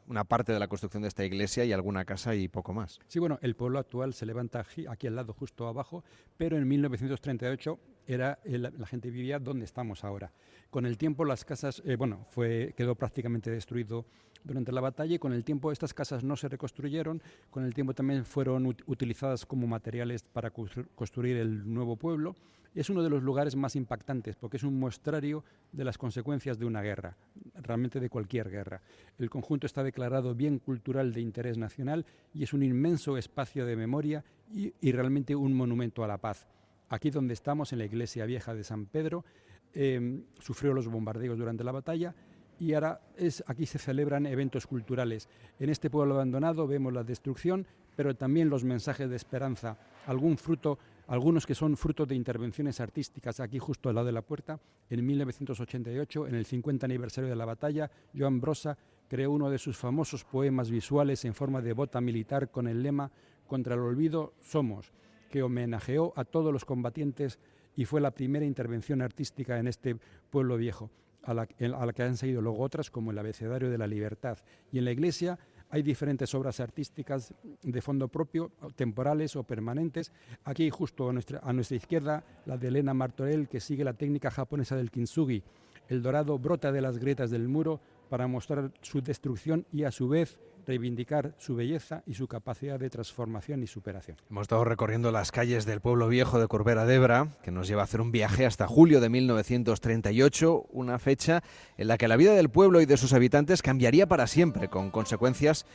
una 0.08 0.24
parte 0.24 0.54
de 0.54 0.60
la 0.60 0.68
construcción 0.68 1.04
de 1.04 1.10
esta 1.10 1.26
iglesia 1.26 1.66
y 1.66 1.74
alguna 1.74 2.06
casa 2.06 2.34
y 2.34 2.48
poco 2.48 2.74
más. 2.74 3.00
Sí, 3.08 3.20
bueno, 3.20 3.40
el 3.42 3.56
pueblo 3.56 3.80
actual 3.80 4.14
se 4.14 4.26
levanta 4.26 4.66
aquí 4.90 5.08
al 5.08 5.16
lado, 5.16 5.34
justo 5.34 5.68
abajo, 5.68 6.04
pero 6.38 6.58
en 6.58 6.68
1938 6.68 7.78
era 8.08 8.40
la 8.46 8.88
gente 8.88 9.12
vivía 9.12 9.38
donde 9.38 9.66
estamos 9.66 10.04
ahora. 10.04 10.32
Con 10.70 10.86
el 10.86 10.98
tiempo 10.98 11.26
las 11.26 11.46
casas, 11.46 11.84
eh, 11.86 11.96
bueno, 11.96 12.26
fue, 12.30 12.74
quedó 12.76 12.96
prácticamente 12.96 13.52
destruido 13.52 14.06
durante 14.44 14.72
la 14.72 14.82
batalla 14.82 15.16
y 15.16 15.20
con 15.20 15.34
el 15.34 15.44
tiempo 15.44 15.72
estas 15.72 15.94
casas 15.94 16.24
no 16.24 16.36
se 16.36 16.48
reconstruyeron, 16.48 17.22
con 17.50 17.66
el 17.66 17.74
tiempo 17.74 17.94
también 17.94 18.26
fueron 18.26 18.66
utilizadas 18.66 19.46
como 19.46 19.68
materiales 19.68 20.24
para 20.24 20.52
construir 20.52 21.38
el 21.38 21.72
nuevo 21.72 21.98
pueblo. 21.98 22.36
Es 22.74 22.90
uno 22.90 23.02
de 23.02 23.10
los 23.10 23.24
lugares 23.24 23.56
más 23.56 23.76
impactantes 23.76 24.36
porque 24.36 24.58
es 24.58 24.64
un 24.64 24.80
muestrario 24.80 25.44
de 25.72 25.84
las 25.84 25.98
consecuencias 25.98 26.60
de 26.60 26.66
una 26.66 26.82
guerra, 26.82 27.18
realmente 27.56 28.00
de 28.00 28.10
cualquier 28.10 28.50
guerra. 28.50 28.82
El 29.18 29.30
conjunto 29.30 29.66
está 29.66 29.84
declarado 29.84 30.36
bien 30.36 30.60
cultural 30.60 31.12
de 31.12 31.22
interés 31.22 31.58
nacional 31.58 32.06
y 32.34 32.44
es 32.44 32.54
un 32.54 32.64
inmenso 32.64 33.18
espacio 33.18 33.66
de 33.66 33.76
memoria 33.76 34.24
y 34.54 34.92
realmente 34.92 35.36
un 35.36 35.54
monumento 35.54 36.04
a 36.04 36.08
la 36.08 36.20
paz. 36.20 36.48
Aquí 36.90 37.10
donde 37.10 37.34
estamos, 37.34 37.74
en 37.74 37.80
la 37.80 37.86
iglesia 37.86 38.26
vieja 38.26 38.54
de 38.54 38.64
San 38.64 38.86
Pedro, 38.86 39.26
em, 39.74 40.24
sufrió 40.40 40.74
los 40.74 40.88
bombardeos 40.88 41.38
durante 41.38 41.64
la 41.64 41.72
batalla 41.72 42.16
y 42.60 42.74
ahora 42.74 43.02
es, 43.18 43.44
aquí 43.48 43.66
se 43.66 43.78
celebran 43.78 44.26
eventos 44.26 44.66
culturales. 44.66 45.28
En 45.60 45.70
este 45.70 45.90
pueblo 45.90 46.16
abandonado 46.16 46.66
vemos 46.66 46.94
la 46.94 47.04
destrucción, 47.04 47.68
pero 47.96 48.16
también 48.16 48.50
los 48.50 48.64
mensajes 48.64 49.10
de 49.10 49.16
esperanza, 49.16 49.78
algún 50.06 50.38
fruto, 50.38 50.80
algunos 51.08 51.46
que 51.46 51.56
son 51.56 51.78
fruto 51.78 52.06
de 52.06 52.16
intervenciones 52.16 52.80
artísticas. 52.80 53.40
Aquí 53.40 53.60
justo 53.60 53.90
al 53.90 53.96
lado 53.96 54.08
de 54.08 54.14
la 54.14 54.22
puerta, 54.22 54.60
en 54.90 55.06
1988, 55.06 56.28
en 56.28 56.36
el 56.36 56.46
50 56.46 56.86
aniversario 56.86 57.30
de 57.30 57.36
la 57.36 57.46
batalla, 57.46 57.92
Joan 58.18 58.40
Brossa 58.40 58.78
creó 59.08 59.32
uno 59.32 59.50
de 59.50 59.58
sus 59.58 59.78
famosos 59.78 60.24
poemas 60.24 60.70
visuales 60.70 61.26
en 61.26 61.34
forma 61.34 61.62
de 61.62 61.74
bota 61.74 62.02
militar 62.02 62.50
con 62.50 62.68
el 62.68 62.82
lema 62.82 63.12
Contra 63.48 63.76
el 63.76 63.80
olvido 63.80 64.34
somos 64.42 64.92
que 65.30 65.44
homenajeó 65.44 66.14
a 66.16 66.26
todos 66.26 66.52
los 66.54 66.66
combatientes 66.66 67.40
y 67.76 67.86
fue 67.86 68.02
la 68.02 68.12
primera 68.12 68.46
intervención 68.46 69.02
artística 69.02 69.60
en 69.60 69.68
este 69.68 69.96
pueblo 70.30 70.58
viejo. 70.58 70.90
a 71.24 71.34
la, 71.34 71.46
que 71.46 72.04
han 72.04 72.16
seguido 72.16 72.42
luego 72.42 72.64
otras 72.64 72.90
como 72.90 73.12
el 73.12 73.18
Abecedario 73.18 73.70
de 73.70 73.78
la 73.78 73.86
Libertad. 73.86 74.38
Y 74.72 74.78
en 74.78 74.86
la 74.86 74.92
iglesia 74.92 75.38
hay 75.70 75.82
diferentes 75.82 76.34
obras 76.34 76.62
artísticas 76.62 77.34
de 77.62 77.82
fondo 77.82 78.08
propio, 78.08 78.52
temporales 78.76 79.36
o 79.36 79.44
permanentes. 79.44 80.14
Aquí 80.46 80.70
justo 80.70 81.10
a 81.10 81.14
nuestra, 81.14 81.40
a 81.44 81.52
nuestra 81.52 81.78
izquierda 81.78 82.24
la 82.46 82.58
de 82.58 82.70
Elena 82.70 82.94
Martorell 82.94 83.50
que 83.50 83.60
sigue 83.60 83.84
la 83.84 83.94
técnica 83.94 84.32
japonesa 84.32 84.78
del 84.78 84.90
kintsugi. 84.90 85.44
El 85.90 86.02
dorado 86.02 86.40
brota 86.40 86.72
de 86.72 86.82
las 86.82 86.98
grietas 86.98 87.30
del 87.30 87.48
muro 87.48 87.82
para 88.10 88.28
mostrar 88.28 88.72
su 88.82 89.02
destrucción 89.02 89.66
y 89.72 89.84
a 89.84 89.92
su 89.92 90.08
vez 90.08 90.40
reivindicar 90.68 91.34
su 91.38 91.56
belleza 91.56 92.04
y 92.06 92.14
su 92.14 92.28
capacidad 92.28 92.80
de 92.80 92.90
transformación 92.90 93.64
y 93.64 93.68
superación. 93.68 94.18
Hemos 94.30 94.44
estado 94.44 94.66
recorriendo 94.66 95.12
las 95.12 95.32
calles 95.32 95.66
del 95.66 95.80
pueblo 95.80 96.10
viejo 96.10 96.40
de 96.40 96.48
Corbera 96.48 96.86
d'Ebra, 96.86 97.30
que 97.42 97.52
nos 97.52 97.68
lleva 97.68 97.82
a 97.82 97.86
hacer 97.86 98.02
un 98.02 98.12
viaje 98.12 98.46
hasta 98.46 98.68
julio 98.68 99.00
de 99.00 99.10
1938, 99.10 100.68
una 100.72 101.00
fecha 101.00 101.42
en 101.78 101.88
la 101.88 101.98
que 101.98 102.08
la 102.08 102.18
vida 102.18 102.34
del 102.34 102.50
pueblo 102.50 102.82
y 102.82 102.86
de 102.86 102.98
sus 102.98 103.14
habitantes 103.14 103.62
cambiaría 103.62 104.08
para 104.08 104.28
siempre, 104.28 104.68
con 104.68 104.92
consecuencias 104.92 105.66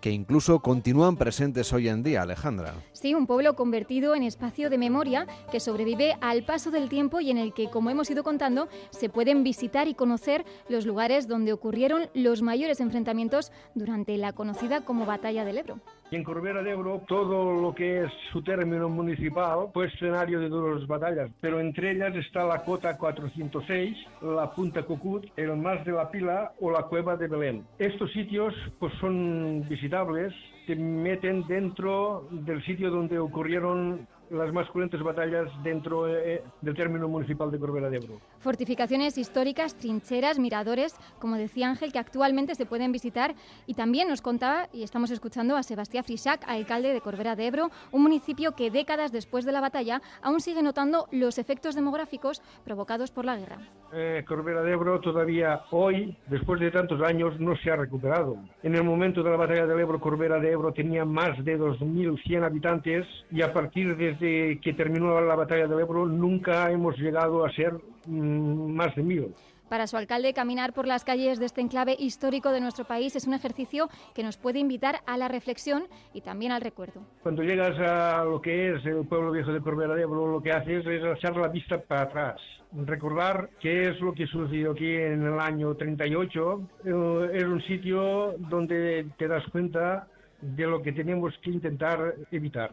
que 0.00 0.10
incluso 0.10 0.60
continúan 0.60 1.16
presentes 1.16 1.72
hoy 1.72 1.88
en 1.88 2.02
día, 2.02 2.22
Alejandra. 2.22 2.74
Sí, 2.92 3.14
un 3.14 3.26
pueblo 3.26 3.54
convertido 3.54 4.14
en 4.14 4.22
espacio 4.22 4.70
de 4.70 4.78
memoria 4.78 5.26
que 5.50 5.60
sobrevive 5.60 6.16
al 6.20 6.44
paso 6.44 6.70
del 6.70 6.88
tiempo 6.88 7.20
y 7.20 7.30
en 7.30 7.38
el 7.38 7.52
que, 7.52 7.70
como 7.70 7.90
hemos 7.90 8.10
ido 8.10 8.22
contando, 8.24 8.68
se 8.90 9.08
pueden 9.08 9.44
visitar 9.44 9.88
y 9.88 9.94
conocer 9.94 10.44
los 10.68 10.86
lugares 10.86 11.28
donde 11.28 11.52
ocurrieron 11.52 12.08
los 12.14 12.42
mayores 12.42 12.80
enfrentamientos 12.80 13.52
durante 13.74 14.16
la 14.16 14.32
conocida 14.32 14.84
como 14.84 15.06
Batalla 15.06 15.44
del 15.44 15.58
Ebro. 15.58 15.80
Y 16.10 16.16
en 16.16 16.24
Corbera 16.24 16.62
de 16.62 16.70
Ebro, 16.70 17.02
todo 17.06 17.60
lo 17.60 17.74
que 17.74 18.04
es 18.04 18.10
su 18.32 18.42
término 18.42 18.88
municipal 18.88 19.68
fue 19.74 19.88
escenario 19.88 20.40
de 20.40 20.48
duras 20.48 20.86
batallas, 20.86 21.30
pero 21.40 21.60
entre 21.60 21.90
ellas 21.90 22.16
está 22.16 22.44
la 22.44 22.64
Cota 22.64 22.96
406, 22.96 23.94
la 24.22 24.50
Punta 24.50 24.82
Cucut, 24.84 25.26
el 25.36 25.54
Mas 25.56 25.84
de 25.84 25.92
la 25.92 26.10
Pila 26.10 26.52
o 26.60 26.70
la 26.70 26.84
Cueva 26.84 27.16
de 27.16 27.28
Belén. 27.28 27.66
Estos 27.78 28.10
sitios 28.12 28.54
pues, 28.78 28.92
son 29.00 29.68
visitables, 29.68 30.32
te 30.66 30.76
meten 30.76 31.46
dentro 31.46 32.26
del 32.30 32.64
sitio 32.64 32.90
donde 32.90 33.18
ocurrieron 33.18 34.06
las 34.30 34.52
más 34.52 34.68
cruentes 34.70 35.02
batallas 35.02 35.50
dentro 35.62 36.08
eh, 36.08 36.42
del 36.60 36.74
término 36.74 37.08
municipal 37.08 37.50
de 37.50 37.58
Corbera 37.58 37.90
de 37.90 37.96
Ebro. 37.96 38.20
Fortificaciones 38.40 39.18
históricas, 39.18 39.76
trincheras, 39.76 40.38
miradores, 40.38 40.96
como 41.18 41.36
decía 41.36 41.68
Ángel, 41.68 41.92
que 41.92 41.98
actualmente 41.98 42.54
se 42.54 42.66
pueden 42.66 42.92
visitar. 42.92 43.34
Y 43.66 43.74
también 43.74 44.08
nos 44.08 44.22
contaba, 44.22 44.68
y 44.72 44.82
estamos 44.82 45.10
escuchando 45.10 45.56
a 45.56 45.62
Sebastián 45.62 46.04
Frisac, 46.04 46.44
alcalde 46.48 46.92
de 46.92 47.00
Corbera 47.00 47.36
de 47.36 47.46
Ebro, 47.46 47.70
un 47.92 48.02
municipio 48.02 48.52
que 48.52 48.70
décadas 48.70 49.12
después 49.12 49.44
de 49.44 49.52
la 49.52 49.60
batalla 49.60 50.00
aún 50.22 50.40
sigue 50.40 50.62
notando 50.62 51.06
los 51.10 51.38
efectos 51.38 51.74
demográficos 51.74 52.42
provocados 52.64 53.10
por 53.10 53.24
la 53.24 53.36
guerra. 53.36 53.58
Eh, 53.90 54.22
Corbera 54.28 54.62
de 54.62 54.72
Ebro 54.72 55.00
todavía 55.00 55.62
hoy, 55.70 56.14
después 56.26 56.60
de 56.60 56.70
tantos 56.70 57.00
años, 57.00 57.40
no 57.40 57.56
se 57.56 57.70
ha 57.70 57.76
recuperado. 57.76 58.36
En 58.62 58.74
el 58.74 58.84
momento 58.84 59.22
de 59.22 59.30
la 59.30 59.36
batalla 59.36 59.66
del 59.66 59.80
Ebro, 59.80 59.98
Corbera 59.98 60.38
de 60.38 60.52
Ebro 60.52 60.72
tenía 60.72 61.06
más 61.06 61.42
de 61.42 61.58
2.100 61.58 62.44
habitantes 62.44 63.06
y 63.30 63.40
a 63.40 63.52
partir 63.52 63.96
desde 63.96 64.60
que 64.60 64.74
terminó 64.74 65.18
la 65.20 65.34
batalla 65.34 65.66
del 65.66 65.80
Ebro 65.80 66.04
nunca 66.04 66.70
hemos 66.70 66.98
llegado 66.98 67.46
a 67.46 67.52
ser 67.52 67.72
mm, 68.06 68.72
más 68.72 68.94
de 68.94 69.02
mil. 69.02 69.34
Para 69.68 69.86
su 69.86 69.98
alcalde, 69.98 70.32
caminar 70.32 70.72
por 70.72 70.86
las 70.86 71.04
calles 71.04 71.38
de 71.38 71.44
este 71.44 71.60
enclave 71.60 71.94
histórico 71.98 72.52
de 72.52 72.60
nuestro 72.60 72.86
país 72.86 73.14
es 73.16 73.26
un 73.26 73.34
ejercicio 73.34 73.88
que 74.14 74.22
nos 74.22 74.38
puede 74.38 74.58
invitar 74.58 75.00
a 75.06 75.18
la 75.18 75.28
reflexión 75.28 75.84
y 76.14 76.22
también 76.22 76.52
al 76.52 76.62
recuerdo. 76.62 77.02
Cuando 77.22 77.42
llegas 77.42 77.78
a 77.78 78.24
lo 78.24 78.40
que 78.40 78.74
es 78.74 78.86
el 78.86 79.06
pueblo 79.06 79.30
viejo 79.30 79.52
de 79.52 79.60
Corbera 79.60 79.94
de 79.94 80.02
Ebro, 80.02 80.26
lo 80.26 80.42
que 80.42 80.52
haces 80.52 80.86
es 80.86 81.04
echar 81.04 81.36
la 81.36 81.48
vista 81.48 81.78
para 81.78 82.02
atrás, 82.02 82.40
recordar 82.72 83.50
qué 83.60 83.90
es 83.90 84.00
lo 84.00 84.14
que 84.14 84.26
sucedió 84.26 84.72
aquí 84.72 84.90
en 84.90 85.26
el 85.26 85.38
año 85.38 85.74
38. 85.74 86.62
Eh, 86.84 87.30
es 87.34 87.44
un 87.44 87.62
sitio 87.62 88.34
donde 88.38 89.06
te 89.18 89.28
das 89.28 89.44
cuenta 89.52 90.06
de 90.40 90.66
lo 90.66 90.80
que 90.80 90.92
tenemos 90.92 91.34
que 91.42 91.50
intentar 91.50 92.14
evitar 92.30 92.70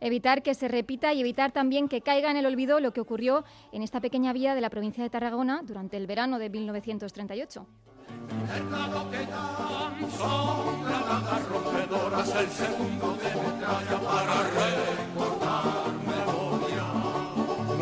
evitar 0.00 0.42
que 0.42 0.54
se 0.54 0.68
repita 0.68 1.12
y 1.12 1.20
evitar 1.20 1.52
también 1.52 1.88
que 1.88 2.00
caiga 2.00 2.30
en 2.30 2.36
el 2.36 2.46
olvido 2.46 2.80
lo 2.80 2.92
que 2.92 3.00
ocurrió 3.00 3.44
en 3.72 3.82
esta 3.82 4.00
pequeña 4.00 4.32
vía 4.32 4.54
de 4.54 4.60
la 4.60 4.70
provincia 4.70 5.02
de 5.02 5.10
Tarragona 5.10 5.62
durante 5.64 5.96
el 5.96 6.06
verano 6.06 6.38
de 6.38 6.50
1938. 6.50 7.66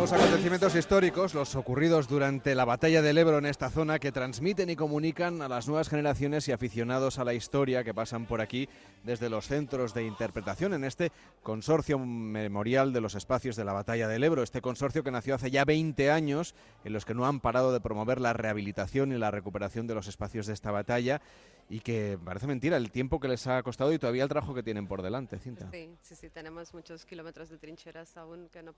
Los 0.04 0.12
acontecimientos 0.12 0.75
históricos, 0.75 1.32
los 1.32 1.56
ocurridos 1.56 2.08
durante 2.08 2.54
la 2.54 2.66
batalla 2.66 3.00
del 3.00 3.16
Ebro 3.16 3.38
en 3.38 3.46
esta 3.46 3.70
zona, 3.70 3.99
que 3.99 4.12
transmiten 4.12 4.68
y 4.68 4.76
comunican 4.76 5.40
a 5.40 5.49
las 5.49 5.66
nuevas 5.66 5.88
generaciones 5.88 6.46
y 6.46 6.52
aficionados 6.52 7.18
a 7.18 7.25
la 7.25 7.32
historia 7.32 7.84
que 7.84 7.94
pasan 7.94 8.26
por 8.26 8.42
aquí 8.42 8.68
desde 9.02 9.30
los 9.30 9.46
centros 9.46 9.94
de 9.94 10.04
interpretación 10.04 10.75
en 10.75 10.84
este 10.84 11.11
consorcio 11.42 11.99
memorial 11.99 12.92
de 12.92 13.00
los 13.00 13.14
espacios 13.14 13.56
de 13.56 13.64
la 13.64 13.73
batalla 13.73 14.06
del 14.06 14.25
Ebro. 14.25 14.42
Este 14.42 14.61
consorcio 14.61 15.02
que 15.02 15.11
nació 15.11 15.37
hace 15.37 15.50
ya 15.50 15.64
20 15.64 16.11
años, 16.11 16.54
en 16.84 16.92
los 16.92 17.06
que 17.06 17.14
no 17.14 17.25
han 17.25 17.40
parado 17.40 17.73
de 17.73 17.80
promover 17.80 18.20
la 18.20 18.34
rehabilitación 18.34 19.11
y 19.11 19.16
la 19.16 19.30
recuperación 19.30 19.87
de 19.87 19.94
los 19.94 20.06
espacios 20.06 20.46
de 20.46 20.52
esta 20.52 20.70
batalla 20.70 21.23
y 21.68 21.80
que 21.80 22.18
parece 22.23 22.47
mentira 22.47 22.76
el 22.76 22.90
tiempo 22.90 23.21
que 23.21 23.28
les 23.28 23.47
ha 23.47 23.62
costado 23.62 23.92
y 23.92 23.99
todavía 23.99 24.23
el 24.23 24.28
trabajo 24.28 24.54
que 24.54 24.62
tienen 24.62 24.87
por 24.87 25.02
delante, 25.02 25.38
Cinta. 25.38 25.71
Sí, 25.71 25.90
sí, 26.02 26.14
sí, 26.14 26.30
tenemos 26.30 26.75
muchos 26.75 27.04
kilómetros 27.06 27.49
de 27.49 27.59
trincheras 27.59 28.16
aún 28.16 28.49
que 28.49 28.62
no, 28.62 28.75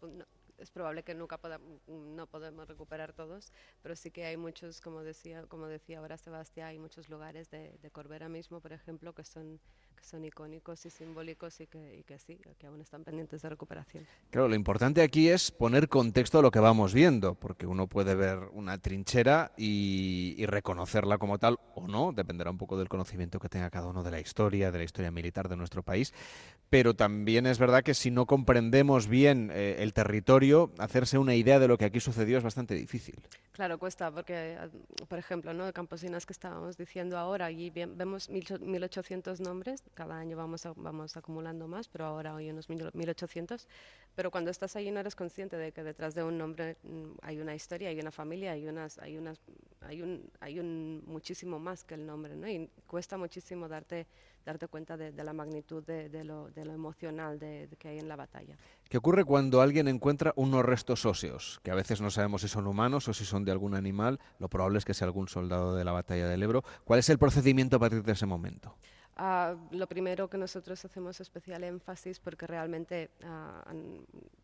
es 0.59 0.71
probable 0.71 1.03
que 1.03 1.15
nunca 1.15 1.39
no 1.87 2.27
podemos 2.27 2.69
recuperar 2.69 3.13
todos, 3.13 3.53
pero 3.83 3.97
sí 3.97 4.11
que 4.11 4.25
hay 4.25 4.37
muchos, 4.37 4.81
como 4.81 5.03
decía, 5.03 5.45
como 5.47 5.67
decía 5.67 5.99
ahora 5.99 6.17
Sebastián, 6.17 6.69
hay 6.69 6.79
muchos 6.79 7.09
lugares 7.09 7.51
de, 7.51 7.77
de 7.83 7.91
Corbera 7.91 8.29
mismo, 8.29 8.61
por 8.61 8.73
ejemplo, 8.73 9.13
que 9.13 9.25
son 9.25 9.61
que 9.97 10.05
son 10.05 10.25
icónicos 10.25 10.85
y 10.87 10.91
simbólicos 10.91 11.61
y 11.61 11.67
que, 11.67 11.99
y 11.99 12.05
que 12.05 12.19
sí, 12.19 12.39
que 12.59 12.67
aún 12.67 12.81
están 12.81 13.03
pendientes 13.03 13.43
de 13.43 13.49
recuperación. 13.49 14.07
Claro, 14.31 14.49
lo 14.49 14.55
importante 14.55 15.03
aquí 15.03 15.29
es 15.29 15.51
poner 15.51 15.89
contexto 15.89 16.39
a 16.39 16.43
lo 16.43 16.51
que 16.51 16.61
vamos 16.61 16.93
viendo, 16.93 17.35
porque 17.35 17.67
uno 17.67 17.87
puede 17.89 18.15
ver 18.15 18.39
una 18.53 18.79
trinchera 18.79 19.53
y, 19.57 20.35
y, 20.37 20.47
reconocerla 20.47 21.19
como 21.19 21.39
tal 21.39 21.59
o 21.75 21.89
no, 21.89 22.13
dependerá 22.13 22.51
un 22.51 22.59
poco 22.59 22.76
del 22.79 22.89
conocimiento 22.89 23.39
que 23.39 23.49
tenga 23.49 23.71
cada 23.71 23.87
uno 23.87 24.03
de 24.03 24.11
la 24.11 24.21
historia, 24.21 24.71
de 24.71 24.79
la 24.79 24.85
historia 24.85 25.11
militar 25.11 25.49
de 25.49 25.57
nuestro 25.57 25.83
país, 25.83 26.13
pero 26.71 26.95
también 26.95 27.47
es 27.47 27.59
verdad 27.59 27.83
que 27.83 27.95
si 27.95 28.11
no 28.11 28.27
comprendemos 28.27 29.07
bien 29.07 29.51
eh, 29.53 29.77
el 29.81 29.93
territorio, 29.93 30.73
hacerse 30.79 31.19
una 31.19 31.35
idea 31.35 31.59
de 31.59 31.69
lo 31.69 31.79
que 31.79 31.85
aquí 31.85 32.01
sucedió 32.01 32.39
es 32.39 32.45
bastante 32.45 32.75
difícil. 32.75 33.17
Claro, 33.53 33.79
cuesta, 33.79 34.11
porque, 34.11 34.59
por 35.09 35.19
ejemplo, 35.19 35.55
¿no? 35.55 35.73
Campesinas 35.73 36.27
que 36.27 36.33
estábamos 36.33 36.77
diciendo 36.77 37.17
ahora, 37.17 37.51
y 37.51 37.71
vemos 37.71 38.29
1800 38.29 39.41
nombres, 39.41 39.83
cada 39.95 40.19
año 40.19 40.37
vamos, 40.37 40.69
vamos 40.77 41.17
acumulando 41.17 41.67
más, 41.67 41.89
pero 41.89 42.05
ahora 42.05 42.35
hoy 42.35 42.51
unos 42.51 42.69
1800. 42.69 43.67
Pero 44.17 44.31
cuando 44.31 44.51
estás 44.51 44.75
ahí 44.77 44.91
no 44.91 44.99
eres 44.99 45.15
consciente 45.15 45.57
de 45.59 45.73
que 45.73 45.85
detrás 45.85 46.15
de 46.15 46.25
un 46.25 46.39
nombre 46.39 46.79
mm, 46.83 47.19
hay 47.21 47.39
una 47.39 47.55
historia, 47.55 47.91
hay 47.91 48.01
una 48.01 48.11
familia, 48.11 48.53
hay, 48.53 48.67
unas, 48.67 48.99
hay, 48.99 49.19
unas, 49.19 49.39
hay, 49.83 50.01
un, 50.01 50.31
hay 50.41 50.59
un 50.59 51.05
muchísimo 51.07 51.59
más 51.59 51.85
que 51.85 51.95
el 51.95 52.07
nombre, 52.07 52.35
¿no? 52.35 52.49
Y 52.49 52.71
cuesta 52.87 53.19
muchísimo 53.19 53.69
darte, 53.69 54.07
darte 54.47 54.69
cuenta 54.69 54.97
de, 54.97 55.13
de 55.13 55.23
la 55.23 55.35
magnitud 55.35 55.85
de, 55.85 56.09
de, 56.09 56.25
lo, 56.25 56.49
de 56.49 56.65
lo 56.65 56.73
emocional 56.73 57.39
de, 57.39 57.69
que 57.79 57.89
hay 57.89 57.99
en 57.99 58.09
la 58.09 58.17
batalla. 58.17 58.57
¿Qué 58.89 58.97
ocurre 58.97 59.23
cuando 59.23 59.61
alguien 59.61 59.87
encuentra 59.87 60.33
unos 60.37 60.65
restos 60.65 61.05
óseos? 61.05 61.61
Que 61.63 61.71
a 61.71 61.75
veces 61.75 62.01
no 62.01 62.11
sabemos 62.11 62.41
si 62.41 62.49
son 62.49 62.67
humanos 62.67 63.09
o 63.09 63.13
si 63.13 63.27
son 63.27 63.45
de 63.45 63.53
algún 63.53 63.75
animal. 63.75 64.19
Lo 64.39 64.49
probable 64.49 64.79
es 64.79 64.87
que 64.87 64.95
sea 64.95 65.07
algún 65.07 65.29
soldado 65.29 65.77
de 65.77 65.85
la 65.85 65.93
batalla 65.93 66.27
del 66.27 66.43
Ebro. 66.43 66.65
¿Cuál 66.85 67.01
es 67.01 67.11
el 67.11 67.19
procedimiento 67.19 67.77
a 67.77 67.81
partir 67.81 68.03
de 68.03 68.13
ese 68.13 68.25
momento? 68.25 68.77
Uh, 69.19 69.57
lo 69.71 69.87
primero 69.87 70.29
que 70.29 70.37
nosotros 70.37 70.85
hacemos 70.85 71.19
especial 71.23 71.65
énfasis 71.65 72.21
porque 72.21 72.47
realmente 72.47 73.09
uh, 73.25 73.73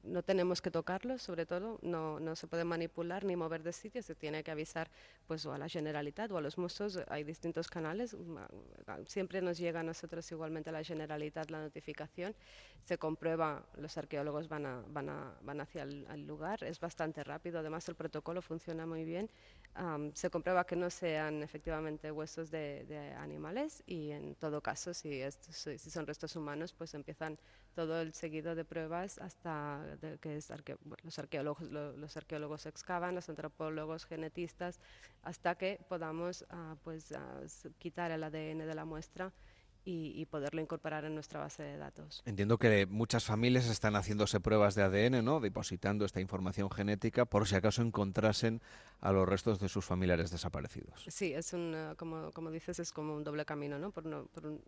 no 0.02 0.22
tenemos 0.22 0.62
que 0.62 0.70
tocarlos, 0.70 1.20
sobre 1.20 1.44
todo, 1.44 1.78
no, 1.82 2.18
no, 2.18 2.34
se 2.34 2.46
puede 2.46 2.64
manipular 2.64 3.22
ni 3.22 3.36
mover 3.36 3.62
de 3.62 3.74
sitio, 3.74 4.02
se 4.02 4.14
tiene 4.14 4.42
que 4.42 4.50
avisar 4.50 4.90
pues 5.26 5.44
o 5.44 5.52
a 5.52 5.58
la 5.58 5.68
Generalitat 5.68 6.30
o 6.32 6.38
a 6.38 6.40
los 6.40 6.56
musos, 6.56 6.98
hay 7.08 7.22
distintos 7.22 7.68
canales, 7.68 8.16
siempre 9.06 9.42
nos 9.42 9.58
llega 9.58 9.80
a 9.80 9.82
nosotros 9.82 10.30
igualmente 10.32 10.70
a 10.70 10.72
la 10.72 10.82
Generalitat 10.82 11.50
la 11.50 11.60
notificación, 11.60 12.34
se 12.80 12.96
comprueba, 12.96 13.66
los 13.76 13.98
arqueólogos 13.98 14.48
van, 14.48 14.64
a, 14.64 14.82
van, 14.88 15.10
a, 15.10 15.34
van 15.42 15.60
hacia 15.60 15.82
el, 15.82 16.06
el, 16.10 16.26
lugar, 16.26 16.64
es 16.64 16.80
bastante 16.80 17.22
rápido, 17.22 17.58
además 17.58 17.86
el 17.90 17.94
protocolo 17.94 18.40
funciona 18.40 18.86
muy 18.86 19.04
bien, 19.04 19.28
um, 19.78 20.10
se 20.14 20.30
comprueba 20.30 20.64
que 20.64 20.76
no 20.76 20.88
sean 20.88 21.42
efectivamente 21.42 22.10
huesos 22.10 22.50
de, 22.50 22.86
de 22.86 23.12
animales 23.12 23.82
y 23.86 24.12
en 24.12 24.34
todo 24.36 24.61
caso, 24.62 24.94
si, 24.94 25.20
si, 25.50 25.90
son 25.90 26.06
restos 26.06 26.36
humanos, 26.36 26.72
pues 26.72 26.94
empiezan 26.94 27.38
todo 27.74 28.00
el 28.00 28.14
seguido 28.14 28.54
de 28.54 28.64
pruebas 28.64 29.18
hasta 29.18 29.98
que 30.20 30.36
es 30.36 30.50
arque, 30.50 30.76
los, 31.02 31.18
arqueólogos, 31.18 31.70
lo, 31.70 31.96
los 31.96 32.16
arqueólogos 32.16 32.66
excavan, 32.66 33.14
los 33.14 33.28
antropólogos, 33.28 34.06
genetistas, 34.06 34.78
hasta 35.22 35.56
que 35.56 35.80
podamos 35.88 36.42
uh, 36.42 36.76
pues, 36.82 37.10
uh, 37.10 37.70
quitar 37.78 38.10
el 38.10 38.24
ADN 38.24 38.58
de 38.58 38.74
la 38.74 38.84
muestra 38.84 39.32
y, 39.84 40.24
poderlo 40.26 40.60
incorporar 40.60 41.04
en 41.04 41.14
nuestra 41.14 41.40
base 41.40 41.62
de 41.62 41.76
datos. 41.76 42.22
Entiendo 42.24 42.58
que 42.58 42.86
muchas 42.86 43.24
familias 43.24 43.66
están 43.66 43.96
haciéndose 43.96 44.40
pruebas 44.40 44.74
de 44.74 44.82
ADN, 44.82 45.24
¿no? 45.24 45.40
depositando 45.40 46.04
esta 46.04 46.20
información 46.20 46.70
genética 46.70 47.24
por 47.24 47.46
si 47.46 47.56
acaso 47.56 47.82
encontrasen 47.82 48.62
a 49.00 49.10
los 49.10 49.28
restos 49.28 49.58
de 49.58 49.68
sus 49.68 49.84
familiares 49.84 50.30
desaparecidos. 50.30 51.04
Sí, 51.08 51.34
es 51.34 51.52
un, 51.52 51.74
eh, 51.74 51.94
como, 51.96 52.30
como 52.30 52.50
dices, 52.50 52.78
es 52.78 52.92
como 52.92 53.14
un 53.16 53.24
doble 53.24 53.44
camino. 53.44 53.78
¿no? 53.78 53.90
Por, 53.90 54.04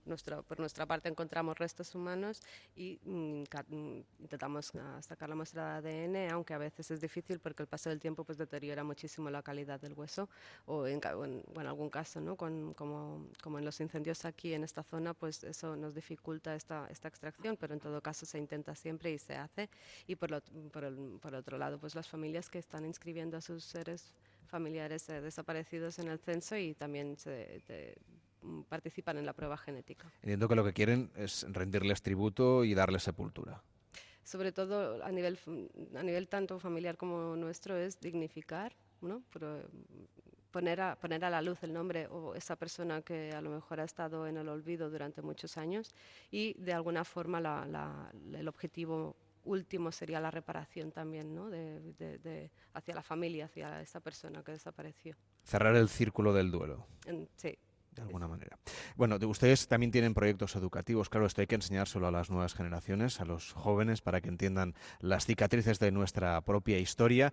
nuestra, 0.05 0.43
por 0.43 0.59
nuestra 0.59 0.87
parte 0.87 1.09
encontramos 1.09 1.57
restos 1.57 1.95
humanos 1.95 2.43
y 2.75 2.99
mm, 3.05 3.45
mm, 3.69 4.05
intentamos 4.21 4.73
ah, 4.75 5.01
sacar 5.01 5.29
la 5.29 5.37
muestra 5.37 5.81
de 5.81 6.05
ADN, 6.07 6.33
aunque 6.33 6.53
a 6.53 6.59
veces 6.59 6.91
es 6.91 7.01
difícil 7.01 7.39
porque 7.39 7.63
el 7.63 7.69
paso 7.69 7.91
del 7.91 8.01
tiempo 8.01 8.25
pues, 8.25 8.37
deteriora 8.37 8.83
muchísimo 8.83 9.31
la 9.31 9.43
calidad 9.43 9.81
del 9.81 9.93
hueso 9.95 10.29
o 10.67 10.87
en, 10.87 11.01
en, 11.05 11.67
algún 11.67 11.89
caso, 11.89 12.21
¿no? 12.21 12.37
Con, 12.37 12.75
como, 12.75 13.29
como 13.41 13.61
en 13.61 13.65
los 13.65 13.81
incendios 13.81 14.25
aquí 14.25 14.53
en 14.53 14.65
esta 14.65 14.83
zona 14.83 15.04
pues 15.13 15.45
eso 15.45 15.77
nos 15.77 15.95
dificulta 15.95 16.55
esta, 16.55 16.87
esta 16.91 17.09
extracción, 17.09 17.59
pero 17.59 17.75
en 17.75 17.81
todo 17.81 18.01
caso 18.01 18.25
se 18.25 18.39
intenta 18.39 18.75
siempre 18.75 19.13
y 19.13 19.19
se 19.19 19.37
hace. 19.37 19.69
Y 20.07 20.15
por, 20.17 20.43
por, 20.73 20.85
el, 20.85 21.19
por 21.21 21.35
otro 21.35 21.59
lado, 21.59 21.79
pues 21.79 21.95
las 21.95 22.09
familias 22.09 22.49
que 22.49 22.59
están 22.59 22.87
inscribiendo 22.87 23.37
a 23.37 23.43
sus 23.43 23.65
seres 23.65 24.15
familiares 24.47 25.09
eh, 25.09 25.21
desaparecidos 25.21 25.99
en 25.99 26.09
el 26.09 26.19
censo 26.19 26.57
y 26.57 26.75
también 26.75 27.19
se, 27.19 27.61
mm, 28.41 28.63
participan 28.63 29.19
en 29.19 29.27
la 29.27 29.33
prueba 29.33 29.57
genética. 29.57 30.11
Entiendo 30.23 30.49
que 30.49 30.55
lo 30.55 30.65
que 30.65 30.73
quieren 30.73 31.11
es 31.17 31.45
rendirles 31.51 32.01
tributo 32.01 32.65
y 32.65 32.75
darles 32.75 33.03
sepultura 33.03 33.63
sobre 34.27 34.53
todo 34.53 35.05
a 35.05 35.13
nivel, 35.13 35.39
a 35.95 36.03
nivel 36.03 36.29
tanto 36.29 36.59
familiar 36.59 36.97
como 36.97 37.37
nuestro, 37.37 37.77
es 37.77 38.01
dignificar, 38.01 38.73
¿no? 39.03 39.23
Poner 40.55 40.81
a, 40.81 40.95
poner 40.95 41.25
a 41.25 41.31
la 41.31 41.43
luz 41.43 41.65
el 41.65 41.73
nombre 41.73 42.07
o 42.07 42.33
esa 42.37 42.55
persona 42.55 43.03
que 43.03 43.33
a 43.33 43.41
lo 43.41 43.51
mejor 43.51 43.81
ha 43.81 43.85
estado 43.85 44.29
en 44.29 44.37
el 44.37 44.49
olvido 44.49 44.89
durante 44.89 45.21
muchos 45.21 45.59
años 45.59 45.93
y 46.31 46.55
de 46.63 46.73
alguna 46.73 47.05
forma 47.05 47.41
el 48.33 48.47
objetivo 48.47 49.17
último 49.43 49.91
sería 49.91 50.21
la 50.21 50.31
reparación 50.31 50.93
también 50.93 51.35
¿no? 51.35 51.51
de, 51.51 52.53
hacia 52.73 52.95
la 52.95 53.03
familia, 53.03 53.47
hacia 53.47 53.83
esa 53.83 53.99
persona 53.99 54.45
que 54.45 54.53
desapareció. 54.53 55.17
Cerrar 55.43 55.75
el 55.75 55.89
círculo 55.89 56.33
del 56.33 56.53
duelo. 56.53 56.87
sí, 57.35 57.59
de 57.91 58.03
alguna 58.03 58.29
manera. 58.29 58.57
Bueno, 58.95 59.19
ustedes 59.27 59.67
también 59.67 59.91
tienen 59.91 60.15
proyectos 60.15 60.55
educativos. 60.55 61.09
Claro, 61.09 61.27
esto 61.27 61.41
hay 61.41 61.49
que 61.49 61.57
enseñárselo 61.57 62.07
a 62.07 62.13
las 62.13 62.31
nuevas 62.31 62.55
generaciones, 62.55 63.21
a 63.21 63.25
los 63.25 63.53
jóvenes, 63.53 64.03
para 64.03 64.21
que 64.21 64.29
entiendan 64.29 64.75
las 65.01 65.27
cicatrices 65.27 65.81
de 65.81 65.91
nuestra 65.91 66.41
propia 66.43 66.79
historia. 66.79 67.33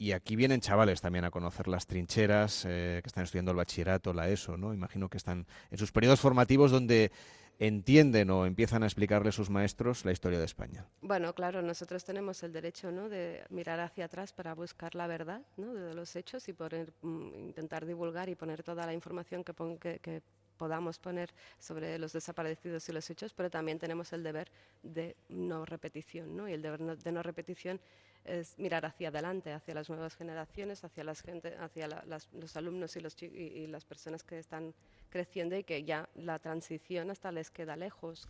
Y 0.00 0.12
aquí 0.12 0.34
vienen 0.34 0.62
chavales 0.62 1.02
también 1.02 1.26
a 1.26 1.30
conocer 1.30 1.68
las 1.68 1.86
trincheras, 1.86 2.64
eh, 2.66 3.00
que 3.02 3.06
están 3.06 3.24
estudiando 3.24 3.50
el 3.50 3.58
bachillerato, 3.58 4.14
la 4.14 4.30
ESO, 4.30 4.56
¿no? 4.56 4.72
Imagino 4.72 5.10
que 5.10 5.18
están 5.18 5.46
en 5.70 5.76
sus 5.76 5.92
periodos 5.92 6.20
formativos 6.20 6.70
donde 6.70 7.12
entienden 7.58 8.30
o 8.30 8.46
empiezan 8.46 8.82
a 8.82 8.86
explicarle 8.86 9.30
sus 9.30 9.50
maestros 9.50 10.06
la 10.06 10.12
historia 10.12 10.38
de 10.38 10.46
España. 10.46 10.86
Bueno, 11.02 11.34
claro, 11.34 11.60
nosotros 11.60 12.02
tenemos 12.02 12.42
el 12.42 12.54
derecho 12.54 12.90
¿no? 12.90 13.10
de 13.10 13.44
mirar 13.50 13.78
hacia 13.80 14.06
atrás 14.06 14.32
para 14.32 14.54
buscar 14.54 14.94
la 14.94 15.06
verdad 15.06 15.42
¿no? 15.58 15.74
de 15.74 15.92
los 15.92 16.16
hechos 16.16 16.48
y 16.48 16.54
poder, 16.54 16.94
mm, 17.02 17.34
intentar 17.34 17.84
divulgar 17.84 18.30
y 18.30 18.34
poner 18.36 18.62
toda 18.62 18.86
la 18.86 18.94
información 18.94 19.44
que, 19.44 19.52
que, 20.00 20.22
podamos 20.56 20.98
poner 20.98 21.30
sobre 21.58 21.98
los 21.98 22.12
desaparecidos 22.12 22.86
y 22.88 22.92
los 22.92 23.08
hechos, 23.08 23.32
pero 23.32 23.48
también 23.48 23.78
tenemos 23.78 24.12
el 24.12 24.22
deber 24.22 24.50
de 24.82 25.16
no 25.30 25.64
repetición, 25.64 26.36
¿no? 26.36 26.48
Y 26.50 26.52
el 26.52 26.60
deber 26.60 26.98
de 26.98 27.12
no 27.12 27.22
repetición 27.22 27.80
es 28.24 28.58
mirar 28.58 28.86
hacia 28.86 29.08
adelante, 29.08 29.52
hacia 29.52 29.74
las 29.74 29.88
nuevas 29.88 30.14
generaciones, 30.14 30.84
hacia, 30.84 31.04
las 31.04 31.22
gente, 31.22 31.56
hacia 31.56 31.88
los 32.32 32.56
alumnos 32.56 32.96
y, 32.96 33.00
los, 33.00 33.20
y, 33.22 33.66
las 33.66 33.84
personas 33.84 34.22
que 34.22 34.38
están 34.38 34.74
creciendo 35.10 35.56
y 35.56 35.64
que 35.64 35.84
ya 35.84 36.08
la 36.14 36.38
transición 36.38 37.10
hasta 37.10 37.32
les 37.32 37.50
queda 37.50 37.76
lejos. 37.76 38.26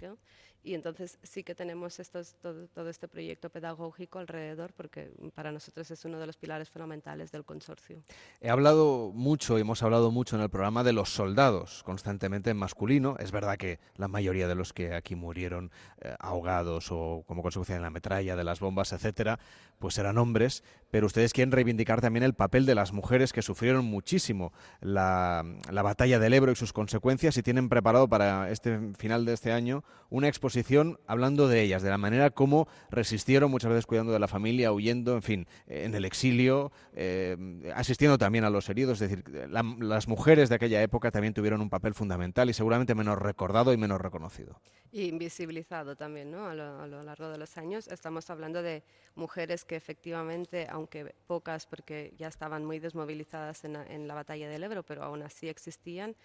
Y 0.63 0.75
entonces 0.75 1.19
sí 1.23 1.43
que 1.43 1.55
tenemos 1.55 2.01
estos, 2.01 2.35
todo, 2.35 2.67
todo, 2.69 2.91
este 2.91 3.09
proyecto 3.09 3.49
pedagógico 3.49 4.19
alrededor 4.19 4.75
porque 4.75 5.11
para 5.35 5.53
nosotros 5.53 5.91
es 5.91 6.05
uno 6.05 6.19
de 6.19 6.27
los 6.27 6.37
pilares 6.37 6.69
fundamentales 6.69 7.33
del 7.33 7.47
consorcio. 7.47 8.03
He 8.43 8.51
hablado 8.51 9.11
mucho, 9.15 9.57
hemos 9.57 9.83
hablado 9.83 10.11
mucho 10.11 10.37
en 10.37 10.43
el 10.43 10.51
programa 10.51 10.85
de 10.85 10.93
los 10.93 11.15
soldados, 11.15 11.83
constantemente 11.83 12.51
en 12.51 12.59
masculino. 12.59 13.17
Es 13.19 13.33
verdad 13.33 13.57
que 13.57 13.79
la 13.97 14.09
mayoría 14.09 14.49
de 14.49 14.55
los 14.55 14.75
que 14.75 14.93
aquí 14.93 15.15
murieron 15.15 15.71
eh, 16.03 16.15
ahogados 16.19 16.89
o 16.91 17.25
como 17.27 17.43
consecuencia 17.43 17.77
de 17.77 17.81
la 17.81 17.91
metralla, 17.91 18.37
de 18.37 18.45
las 18.45 18.61
bombas, 18.61 18.93
etcétera, 18.93 19.39
pues 19.79 19.97
eran 19.97 20.19
hombres, 20.19 20.63
pero 20.91 21.07
ustedes 21.07 21.33
quieren 21.33 21.53
reivindicar 21.53 22.03
también 22.03 22.23
el 22.23 22.35
papel 22.35 22.67
de 22.67 22.75
las 22.75 22.93
mujeres 22.93 23.33
que 23.33 23.41
sufrieron 23.41 23.87
muchísimo 23.87 24.53
la, 24.81 25.43
la 25.71 25.83
batalla 25.83 26.19
del 26.19 26.35
Ebro 26.35 26.53
y 26.53 26.57
sus 26.57 26.70
consecuencias 26.73 27.37
y 27.37 27.43
tienen 27.43 27.69
preparado 27.69 28.09
para 28.09 28.51
este 28.51 28.79
final 28.99 29.25
de 29.25 29.33
este 29.33 29.53
año 29.53 29.85
una 30.09 30.29
exposición 30.29 30.99
hablando 31.07 31.49
de 31.49 31.63
ellas, 31.63 31.83
de 31.83 31.91
la 31.91 31.99
manera 31.99 32.31
como 32.31 32.69
resistieron, 32.91 33.51
muchas 33.51 33.71
veces 33.71 33.87
cuidando 33.87 34.13
de 34.13 34.19
la 34.19 34.29
familia, 34.29 34.73
huyendo, 34.73 35.15
en 35.15 35.23
fin, 35.23 35.47
en 35.67 35.95
el 35.95 36.05
exilio, 36.05 36.73
eh, 36.93 37.37
asistiendo 37.75 38.19
también 38.19 38.45
a 38.45 38.51
los 38.51 38.69
heridos. 38.69 39.01
Es 39.01 39.11
decir, 39.11 39.25
las 39.49 40.09
mujeres 40.09 40.49
de 40.49 40.57
aquella 40.57 40.83
época 40.83 41.11
también 41.11 41.35
tuvieron 41.35 41.61
un 41.61 41.71
papel 41.71 41.95
fundamental 41.95 42.51
y 42.51 42.53
seguramente 42.53 42.95
menos 42.95 43.19
recordado 43.19 43.73
y 43.73 43.77
menos 43.77 44.01
reconocido. 44.01 44.61
Y 44.93 45.05
invisibilizado 45.05 45.97
también, 45.97 46.31
¿no? 46.31 46.47
A 46.47 46.55
lo, 46.55 46.81
a 46.81 46.87
lo 46.87 47.03
largo 47.03 47.29
de 47.29 47.39
los 47.39 47.57
años 47.57 47.87
estamos 47.87 48.29
hablando 48.29 48.63
de 48.63 48.83
mujeres 49.15 49.65
que 49.65 49.77
efectivamente, 49.77 50.67
aunque 50.69 51.15
pocas, 51.27 51.67
porque 51.67 52.13
ya 52.19 52.27
estaban 52.27 52.65
muy 52.65 52.81
desmovilizadas 52.81 53.65
en, 53.65 53.77
en 53.77 54.09
la 54.09 54.15
batalla 54.15 54.49
del 54.49 54.65
Ebro, 54.65 54.83
pero 54.83 55.05
aún 55.05 55.23
así 55.23 55.49
existían 55.49 56.17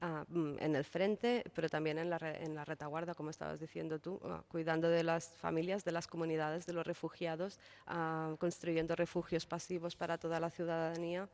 Ah, 0.00 0.24
en 0.30 0.76
el 0.76 0.84
frente, 0.84 1.44
pero 1.54 1.68
también 1.68 1.98
en 1.98 2.10
la, 2.10 2.18
en 2.18 2.54
la 2.54 2.64
retaguarda, 2.64 3.14
como 3.14 3.30
estabas 3.30 3.60
diciendo 3.60 3.98
tú, 3.98 4.20
ah, 4.24 4.42
cuidando 4.48 4.88
de 4.88 5.02
las 5.02 5.32
familias, 5.34 5.84
de 5.84 5.92
las 5.92 6.06
comunidades, 6.06 6.66
de 6.66 6.72
los 6.72 6.86
refugiados, 6.86 7.58
ah, 7.86 8.34
construyendo 8.38 8.96
refugios 8.96 9.46
pasivos 9.46 9.96
para 9.96 10.18
toda 10.18 10.40
la 10.40 10.50
ciudadanía. 10.50 11.28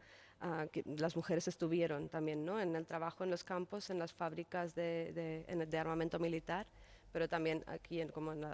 que 0.73 0.83
las 0.97 1.17
mujeres 1.17 1.49
estuvieron 1.49 2.09
también 2.09 2.47
¿no? 2.47 2.59
en 2.59 2.75
el 2.75 2.87
trabajo 2.87 3.25
en 3.25 3.31
los 3.31 3.45
campos, 3.45 3.91
en 3.91 3.99
las 3.99 4.11
fábricas 4.15 4.75
de, 4.75 5.13
de, 5.13 5.67
de 5.67 5.79
armamento 5.79 6.19
militar 6.19 6.67
pero 7.13 7.29
también 7.29 7.65
aquí, 7.67 8.01
en, 8.01 8.09
como 8.09 8.33
en, 8.33 8.45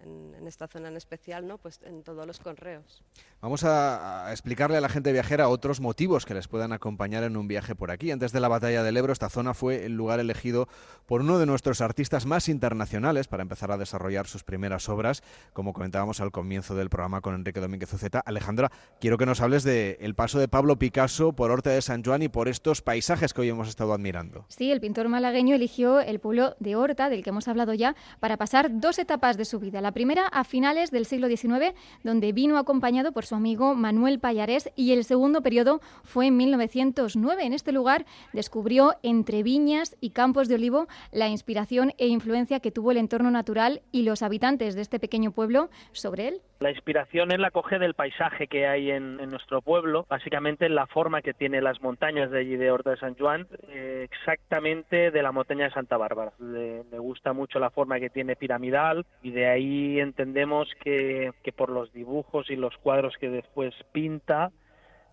en, 0.00 0.46
esta 0.46 0.68
zona 0.68 0.88
en 0.88 0.96
especial, 0.96 1.46
¿no? 1.46 1.58
pues 1.58 1.80
en 1.82 2.02
todos 2.02 2.26
los 2.26 2.38
correos. 2.38 3.02
Vamos 3.40 3.64
a, 3.64 4.28
explicarle 4.32 4.76
a 4.76 4.80
la 4.80 4.88
gente 4.88 5.12
viajera 5.12 5.48
otros 5.48 5.80
motivos 5.80 6.24
que 6.24 6.34
les 6.34 6.48
puedan 6.48 6.72
acompañar 6.72 7.22
en 7.24 7.36
un 7.36 7.48
viaje 7.48 7.74
por 7.74 7.90
aquí. 7.90 8.10
Antes 8.10 8.32
de 8.32 8.40
la 8.40 8.48
batalla 8.48 8.82
del 8.82 8.96
Ebro, 8.96 9.12
esta 9.12 9.28
zona 9.28 9.54
fue 9.54 9.84
el 9.84 9.94
lugar 9.94 10.20
elegido 10.20 10.68
por 11.06 11.20
uno 11.20 11.38
de 11.38 11.46
nuestros 11.46 11.80
artistas 11.80 12.26
más 12.26 12.48
internacionales 12.48 13.28
para 13.28 13.42
empezar 13.42 13.70
a 13.72 13.76
desarrollar 13.76 14.26
sus 14.26 14.44
primeras 14.44 14.88
obras, 14.88 15.22
como 15.52 15.72
comentábamos 15.72 16.20
al 16.20 16.32
comienzo 16.32 16.74
del 16.74 16.88
programa 16.88 17.20
con 17.20 17.34
Enrique 17.34 17.60
Domínguez 17.60 17.92
Uceta. 17.92 18.20
Alejandra, 18.20 18.70
quiero 19.00 19.18
que 19.18 19.26
nos 19.26 19.40
hables 19.40 19.64
del 19.64 19.96
el 20.00 20.14
paso 20.14 20.38
de 20.38 20.48
Pablo 20.48 20.78
Picasso 20.78 21.32
por 21.32 21.50
Horta 21.50 21.70
de 21.70 21.82
San 21.82 22.02
Juan 22.02 22.22
y 22.22 22.28
por 22.28 22.48
estos 22.48 22.82
paisajes 22.82 23.32
que 23.32 23.42
hoy 23.42 23.48
hemos 23.48 23.68
estado 23.68 23.92
admirando. 23.92 24.44
Sí, 24.48 24.70
el 24.70 24.80
pintor 24.80 25.08
malagueño 25.08 25.54
eligió 25.54 26.00
el 26.00 26.20
pueblo 26.20 26.56
de 26.58 26.76
Horta, 26.76 27.08
del 27.08 27.22
que 27.22 27.30
hemos 27.30 27.48
hablado 27.48 27.74
ya, 27.74 27.94
para 28.20 28.36
pasar 28.36 28.80
dos 28.80 28.98
etapas 28.98 29.36
de 29.36 29.44
su 29.44 29.58
vida. 29.58 29.80
La 29.80 29.92
primera 29.92 30.26
a 30.26 30.44
finales 30.44 30.90
del 30.90 31.06
siglo 31.06 31.28
XIX, 31.28 31.74
donde 32.02 32.32
vino 32.32 32.58
acompañado 32.58 33.12
por 33.12 33.26
su 33.26 33.34
amigo 33.34 33.74
Manuel 33.74 34.18
Payarés, 34.18 34.70
y 34.76 34.92
el 34.92 35.04
segundo 35.04 35.42
periodo 35.42 35.80
fue 36.04 36.26
en 36.26 36.36
1909. 36.36 37.44
En 37.44 37.52
este 37.52 37.72
lugar 37.72 38.06
descubrió 38.32 38.94
entre 39.02 39.42
viñas 39.42 39.96
y 40.00 40.10
campos 40.10 40.48
de 40.48 40.56
olivo 40.56 40.88
la 41.12 41.28
inspiración 41.28 41.92
e 41.98 42.08
influencia 42.08 42.60
que 42.60 42.70
tuvo 42.70 42.90
el 42.90 42.96
entorno 42.96 43.30
natural 43.30 43.82
y 43.92 44.02
los 44.02 44.22
habitantes 44.22 44.74
de 44.74 44.82
este 44.82 44.98
pequeño 44.98 45.32
pueblo 45.32 45.70
sobre 45.92 46.28
él. 46.28 46.42
La 46.58 46.70
inspiración 46.70 47.32
es 47.32 47.38
la 47.38 47.50
coge 47.50 47.78
del 47.78 47.92
paisaje 47.92 48.46
que 48.46 48.66
hay 48.66 48.90
en, 48.90 49.16
nuestro 49.28 49.60
pueblo, 49.60 50.06
básicamente 50.08 50.70
la 50.70 50.86
forma 50.86 51.20
que 51.20 51.34
tiene 51.34 51.60
las 51.60 51.82
montañas 51.82 52.30
de 52.30 52.38
allí 52.38 52.56
de 52.56 52.70
Horta 52.70 52.90
de 52.90 52.96
San 52.96 53.14
Juan, 53.14 53.46
eh, 53.68 54.06
exactamente 54.10 55.10
de 55.10 55.22
la 55.22 55.32
montaña 55.32 55.66
de 55.66 55.72
Santa 55.72 55.98
Bárbara. 55.98 56.32
Le, 56.38 56.82
gusta 56.98 57.34
mucho 57.34 57.58
la 57.58 57.70
forma 57.70 58.00
que 58.00 58.08
tiene 58.08 58.36
piramidal 58.36 59.04
y 59.22 59.32
de 59.32 59.46
ahí 59.48 60.00
entendemos 60.00 60.68
que, 60.82 61.32
que 61.42 61.52
por 61.52 61.68
los 61.68 61.92
dibujos 61.92 62.50
y 62.50 62.56
los 62.56 62.74
cuadros 62.78 63.14
que 63.20 63.28
después 63.28 63.74
pinta, 63.92 64.50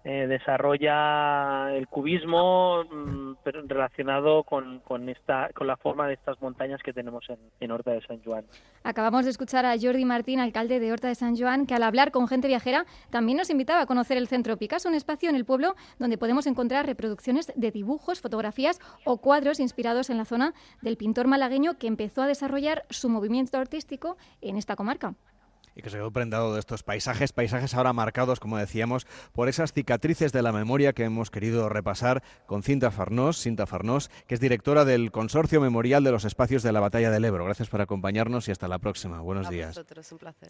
eh, 0.05 0.27
desarrolla 0.27 1.73
el 1.73 1.87
cubismo 1.87 2.83
mm, 2.83 3.33
relacionado 3.67 4.43
con, 4.43 4.79
con, 4.79 5.07
esta, 5.07 5.49
con 5.53 5.67
la 5.67 5.77
forma 5.77 6.07
de 6.07 6.15
estas 6.15 6.41
montañas 6.41 6.81
que 6.83 6.91
tenemos 6.91 7.29
en, 7.29 7.37
en, 7.59 7.71
Horta 7.71 7.91
de 7.91 8.01
San 8.01 8.21
Juan. 8.21 8.45
Acabamos 8.83 9.23
de 9.23 9.31
escuchar 9.31 9.65
a 9.65 9.75
Jordi 9.79 10.03
Martín, 10.03 10.39
alcalde 10.39 10.79
de 10.79 10.91
Horta 10.91 11.07
de 11.07 11.15
San 11.15 11.37
Juan, 11.37 11.65
que 11.65 11.73
al 11.73 11.83
hablar 11.83 12.11
con 12.11 12.27
gente 12.27 12.47
viajera 12.47 12.85
también 13.11 13.37
nos 13.37 13.49
invitaba 13.49 13.81
a 13.81 13.85
conocer 13.85 14.17
el 14.17 14.27
Centro 14.27 14.57
Picasso, 14.57 14.89
un 14.89 14.95
espacio 14.95 15.29
en 15.29 15.35
el 15.35 15.45
pueblo 15.45 15.75
donde 15.99 16.17
podemos 16.17 16.47
encontrar 16.47 16.85
reproducciones 16.85 17.51
de 17.55 17.71
dibujos, 17.71 18.19
fotografías 18.19 18.79
o 19.05 19.17
cuadros 19.21 19.59
inspirados 19.59 20.09
en 20.09 20.17
la 20.17 20.25
zona 20.25 20.53
del 20.81 20.97
pintor 20.97 21.27
malagueño 21.27 21.77
que 21.77 21.87
empezó 21.87 22.23
a 22.23 22.27
desarrollar 22.27 22.83
su 22.89 23.09
movimiento 23.09 23.57
artístico 23.57 24.17
en 24.41 24.57
esta 24.57 24.75
comarca. 24.75 25.15
Y 25.75 25.81
que 25.81 25.89
se 25.89 25.97
quedó 25.97 26.11
prendado 26.11 26.53
de 26.53 26.59
estos 26.59 26.83
paisajes, 26.83 27.33
paisajes 27.33 27.73
ahora 27.73 27.93
marcados, 27.93 28.39
como 28.39 28.57
decíamos, 28.57 29.07
por 29.31 29.49
esas 29.49 29.73
cicatrices 29.73 30.31
de 30.31 30.41
la 30.41 30.51
memoria 30.51 30.93
que 30.93 31.03
hemos 31.03 31.31
querido 31.31 31.69
repasar 31.69 32.23
con 32.45 32.63
Cinta 32.63 32.91
Farnós, 32.91 33.37
Cinta 33.37 33.65
Farnós, 33.65 34.09
que 34.27 34.35
es 34.35 34.39
directora 34.39 34.85
del 34.85 35.11
Consorcio 35.11 35.61
Memorial 35.61 36.03
de 36.03 36.11
los 36.11 36.25
Espacios 36.25 36.63
de 36.63 36.71
la 36.71 36.79
Batalla 36.79 37.11
del 37.11 37.25
Ebro. 37.25 37.45
Gracias 37.45 37.69
por 37.69 37.81
acompañarnos 37.81 38.47
y 38.47 38.51
hasta 38.51 38.67
la 38.67 38.79
próxima. 38.79 39.21
Buenos 39.21 39.47
A 39.47 39.49
días. 39.49 39.69
vosotros, 39.69 40.11
un 40.11 40.17
placer. 40.17 40.41